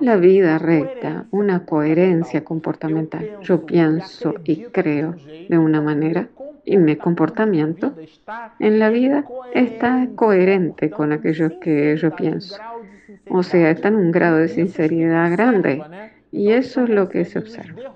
La 0.00 0.16
vida 0.16 0.58
recta, 0.58 1.26
una 1.30 1.64
coherencia 1.64 2.44
comportamental. 2.44 3.38
Yo 3.42 3.66
pienso 3.66 4.34
y 4.44 4.64
creo 4.64 5.14
de 5.48 5.58
una 5.58 5.80
manera 5.80 6.28
y 6.64 6.76
mi 6.76 6.96
comportamiento 6.96 7.94
en 8.58 8.78
la 8.78 8.90
vida 8.90 9.24
está 9.54 10.08
coherente 10.14 10.90
con 10.90 11.12
aquello 11.12 11.60
que 11.60 11.96
yo 11.96 12.14
pienso. 12.14 12.56
O 13.28 13.42
sea, 13.42 13.70
está 13.70 13.88
en 13.88 13.96
un 13.96 14.12
grado 14.12 14.38
de 14.38 14.48
sinceridad 14.48 15.30
grande. 15.30 15.82
Y 16.32 16.50
eso 16.50 16.84
es 16.84 16.90
lo 16.90 17.08
que 17.08 17.24
se 17.24 17.38
observa. 17.38 17.95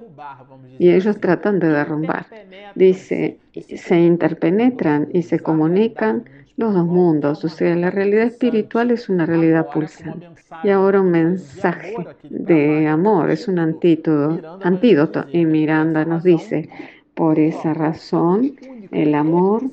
Y 0.78 0.90
ellos 0.90 1.20
tratan 1.20 1.58
de 1.58 1.68
derrumbar. 1.68 2.26
Dice, 2.74 3.38
se 3.76 4.00
interpenetran 4.00 5.08
y 5.12 5.22
se 5.22 5.40
comunican 5.40 6.24
los 6.56 6.74
dos 6.74 6.86
mundos. 6.86 7.44
O 7.44 7.48
sea, 7.48 7.74
la 7.74 7.90
realidad 7.90 8.24
espiritual 8.24 8.90
es 8.90 9.08
una 9.08 9.26
realidad 9.26 9.68
pulsante. 9.72 10.28
Y 10.62 10.68
ahora 10.68 11.00
un 11.00 11.10
mensaje 11.10 11.94
de 12.28 12.86
amor, 12.86 13.30
es 13.30 13.48
un 13.48 13.58
antídoto. 13.58 14.58
antídoto. 14.62 15.24
Y 15.32 15.44
Miranda 15.44 16.04
nos 16.04 16.22
dice, 16.22 16.68
por 17.14 17.38
esa 17.38 17.74
razón, 17.74 18.54
el 18.90 19.14
amor 19.14 19.64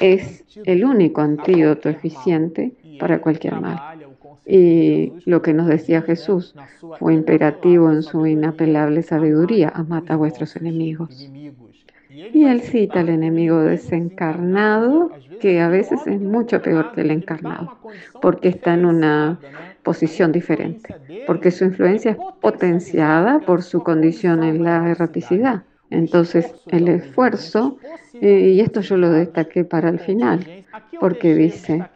es 0.00 0.44
el 0.64 0.84
único 0.84 1.20
antídoto 1.20 1.88
eficiente 1.88 2.72
para 2.98 3.20
cualquier 3.20 3.60
mal. 3.60 3.89
Y 4.52 5.12
lo 5.26 5.42
que 5.42 5.54
nos 5.54 5.68
decía 5.68 6.02
Jesús 6.02 6.56
fue 6.98 7.14
imperativo 7.14 7.88
en 7.92 8.02
su 8.02 8.26
inapelable 8.26 9.04
sabiduría, 9.04 9.68
amad 9.68 10.02
a 10.08 10.16
vuestros 10.16 10.56
enemigos. 10.56 11.30
Y 12.10 12.44
él 12.46 12.60
cita 12.60 12.98
al 12.98 13.10
enemigo 13.10 13.60
desencarnado, 13.60 15.12
que 15.40 15.60
a 15.60 15.68
veces 15.68 16.04
es 16.08 16.20
mucho 16.20 16.60
peor 16.62 16.90
que 16.92 17.02
el 17.02 17.12
encarnado, 17.12 17.78
porque 18.20 18.48
está 18.48 18.74
en 18.74 18.86
una 18.86 19.38
posición 19.84 20.32
diferente, 20.32 20.96
porque 21.28 21.52
su 21.52 21.66
influencia 21.66 22.10
es 22.10 22.16
potenciada 22.40 23.38
por 23.38 23.62
su 23.62 23.84
condición 23.84 24.42
en 24.42 24.64
la 24.64 24.90
erraticidad. 24.90 25.62
Entonces, 25.90 26.52
el 26.66 26.88
esfuerzo, 26.88 27.78
y 28.20 28.60
esto 28.60 28.80
yo 28.80 28.96
lo 28.96 29.10
destaqué 29.10 29.64
para 29.64 29.88
el 29.88 29.98
final, 29.98 30.64
porque 30.98 31.34
dice, 31.34 31.90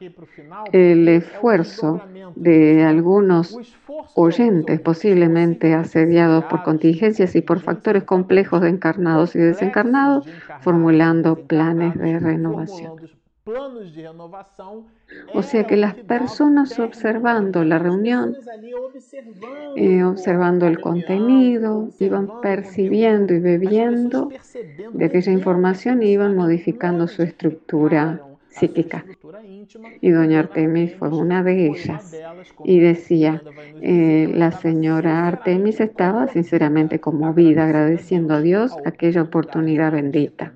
el 0.73 1.09
esfuerzo 1.09 2.01
de 2.35 2.83
algunos 2.85 3.59
oyentes 4.15 4.81
posiblemente 4.81 5.75
asediados 5.75 6.45
por 6.45 6.63
contingencias 6.63 7.35
y 7.37 7.43
por 7.43 7.61
factores 7.61 8.05
complejos 8.05 8.61
de 8.63 8.71
encarnados 8.71 9.35
y 9.37 9.39
desencarnados, 9.39 10.27
formulando 10.61 11.47
planes 11.47 11.95
de 11.99 12.19
renovación. 12.19 12.93
O 15.35 15.43
sea 15.43 15.67
que 15.67 15.77
las 15.77 15.95
personas 15.95 16.79
observando 16.79 17.63
la 17.63 17.79
reunión, 17.79 18.35
eh, 19.77 20.03
observando 20.03 20.67
el 20.67 20.81
contenido, 20.81 21.91
iban 21.99 22.41
percibiendo 22.41 23.35
y 23.35 23.41
bebiendo 23.41 24.31
de 24.93 25.05
aquella 25.05 25.33
información 25.33 26.03
y 26.03 26.13
iban 26.13 26.35
modificando 26.35 27.07
su 27.07 27.23
estructura 27.23 28.23
psíquica. 28.49 29.05
Y 30.01 30.11
doña 30.11 30.39
Artemis 30.39 30.95
fue 30.97 31.09
una 31.09 31.43
de 31.43 31.67
ellas. 31.67 32.17
Y 32.65 32.81
decía, 32.81 33.43
eh, 33.83 34.31
la 34.33 34.53
señora 34.53 35.27
Artemis 35.27 35.81
estaba 35.81 36.29
sinceramente 36.29 36.99
conmovida, 36.99 37.65
agradeciendo 37.65 38.35
a 38.35 38.41
Dios 38.41 38.73
aquella 38.87 39.21
oportunidad 39.23 39.93
bendita. 39.93 40.55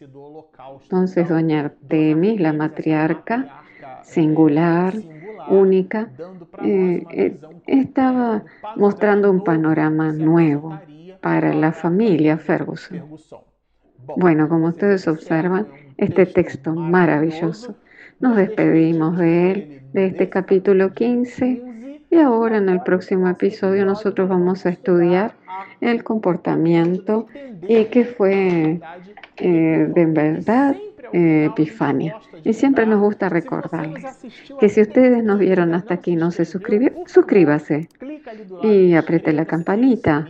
Entonces, 0.00 1.28
doña 1.28 1.60
Artemis, 1.60 2.40
la 2.40 2.52
matriarca 2.52 3.62
singular, 4.02 4.94
única, 5.48 6.10
eh, 6.62 7.04
eh, 7.10 7.40
estaba 7.66 8.44
mostrando 8.76 9.30
un 9.30 9.42
panorama 9.42 10.12
nuevo 10.12 10.78
para 11.20 11.54
la 11.54 11.72
familia 11.72 12.38
Ferguson. 12.38 13.02
Bueno, 14.16 14.48
como 14.48 14.68
ustedes 14.68 15.06
observan, 15.08 15.66
este 15.96 16.26
texto 16.26 16.74
maravilloso. 16.74 17.74
Nos 18.20 18.36
despedimos 18.36 19.18
de 19.18 19.50
él, 19.50 19.82
de 19.92 20.06
este 20.06 20.28
capítulo 20.28 20.92
15, 20.94 21.62
y 22.10 22.16
ahora 22.16 22.58
en 22.58 22.68
el 22.68 22.82
próximo 22.82 23.28
episodio 23.28 23.84
nosotros 23.84 24.28
vamos 24.28 24.64
a 24.64 24.70
estudiar 24.70 25.34
el 25.80 26.04
comportamiento 26.04 27.26
y 27.68 27.84
qué 27.86 28.04
fue 28.04 28.80
eh, 29.40 29.86
de 29.88 30.06
verdad 30.06 30.76
eh, 31.12 31.48
Epifania. 31.50 32.16
Y 32.44 32.52
siempre 32.52 32.86
nos 32.86 33.00
gusta 33.00 33.28
recordarles 33.28 34.04
que 34.60 34.68
si 34.68 34.80
ustedes 34.80 35.24
nos 35.24 35.38
vieron 35.38 35.74
hasta 35.74 35.94
aquí 35.94 36.12
y 36.12 36.16
no 36.16 36.30
se 36.30 36.44
suscribieron, 36.44 37.04
suscríbase 37.06 37.88
y 38.62 38.94
apriete 38.94 39.32
la 39.32 39.44
campanita 39.44 40.26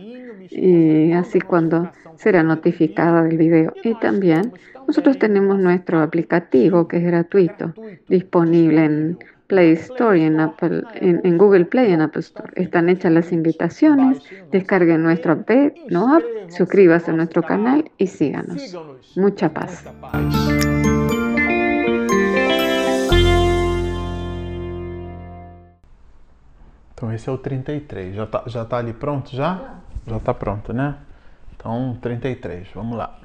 y 0.49 1.11
así 1.11 1.39
cuando 1.39 1.91
será 2.17 2.43
notificada 2.43 3.23
del 3.23 3.37
video. 3.37 3.73
Y 3.83 3.93
también 3.95 4.53
nosotros 4.87 5.19
tenemos 5.19 5.59
nuestro 5.59 6.01
aplicativo 6.01 6.87
que 6.87 6.97
es 6.97 7.03
gratuito, 7.03 7.73
disponible 8.07 8.85
en 8.85 9.19
Play 9.49 9.71
Store 9.73 10.17
y 10.17 10.21
en, 10.21 10.39
Apple, 10.39 10.83
en, 10.93 11.37
Google 11.39 11.65
Play 11.65 11.89
y 11.89 11.93
en 11.93 12.01
Apple 12.01 12.19
Store. 12.19 12.53
Están 12.55 12.87
hechas 12.87 13.11
las 13.11 13.31
invitaciones, 13.31 14.21
descarguen 14.51 15.01
nuestro 15.01 15.33
app, 15.33 15.49
no 15.89 16.15
app, 16.15 16.23
suscríbase 16.49 17.09
a 17.09 17.15
nuestro 17.15 17.41
canal 17.41 17.89
y 17.97 18.05
síganos. 18.05 18.77
Mucha 19.15 19.49
paz. 19.49 19.83
Então 26.93 27.11
esse 27.11 27.27
é 27.27 27.31
o 27.31 27.37
33. 27.39 28.15
Já 28.15 28.27
tá, 28.27 28.43
já 28.45 28.63
tá 28.65 28.77
ali 28.77 28.93
pronto 28.93 29.35
já? 29.35 29.79
Já 30.05 30.19
tá 30.19 30.31
pronto, 30.31 30.71
né? 30.73 30.95
Então 31.55 31.97
33, 31.99 32.67
vamos 32.75 32.95
lá. 32.95 33.19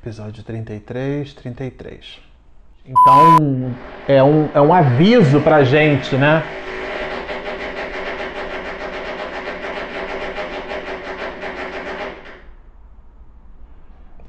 Episódio 0.00 0.44
33, 0.44 1.34
33. 1.34 2.31
Então 2.84 3.74
é 4.08 4.22
um, 4.22 4.48
é 4.52 4.60
um 4.60 4.74
aviso 4.74 5.40
pra 5.40 5.62
gente, 5.62 6.16
né? 6.16 6.42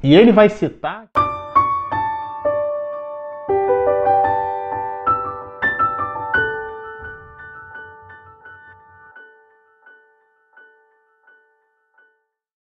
E 0.02 0.14
ele 0.14 0.30
vai 0.30 0.48
citar. 0.48 1.08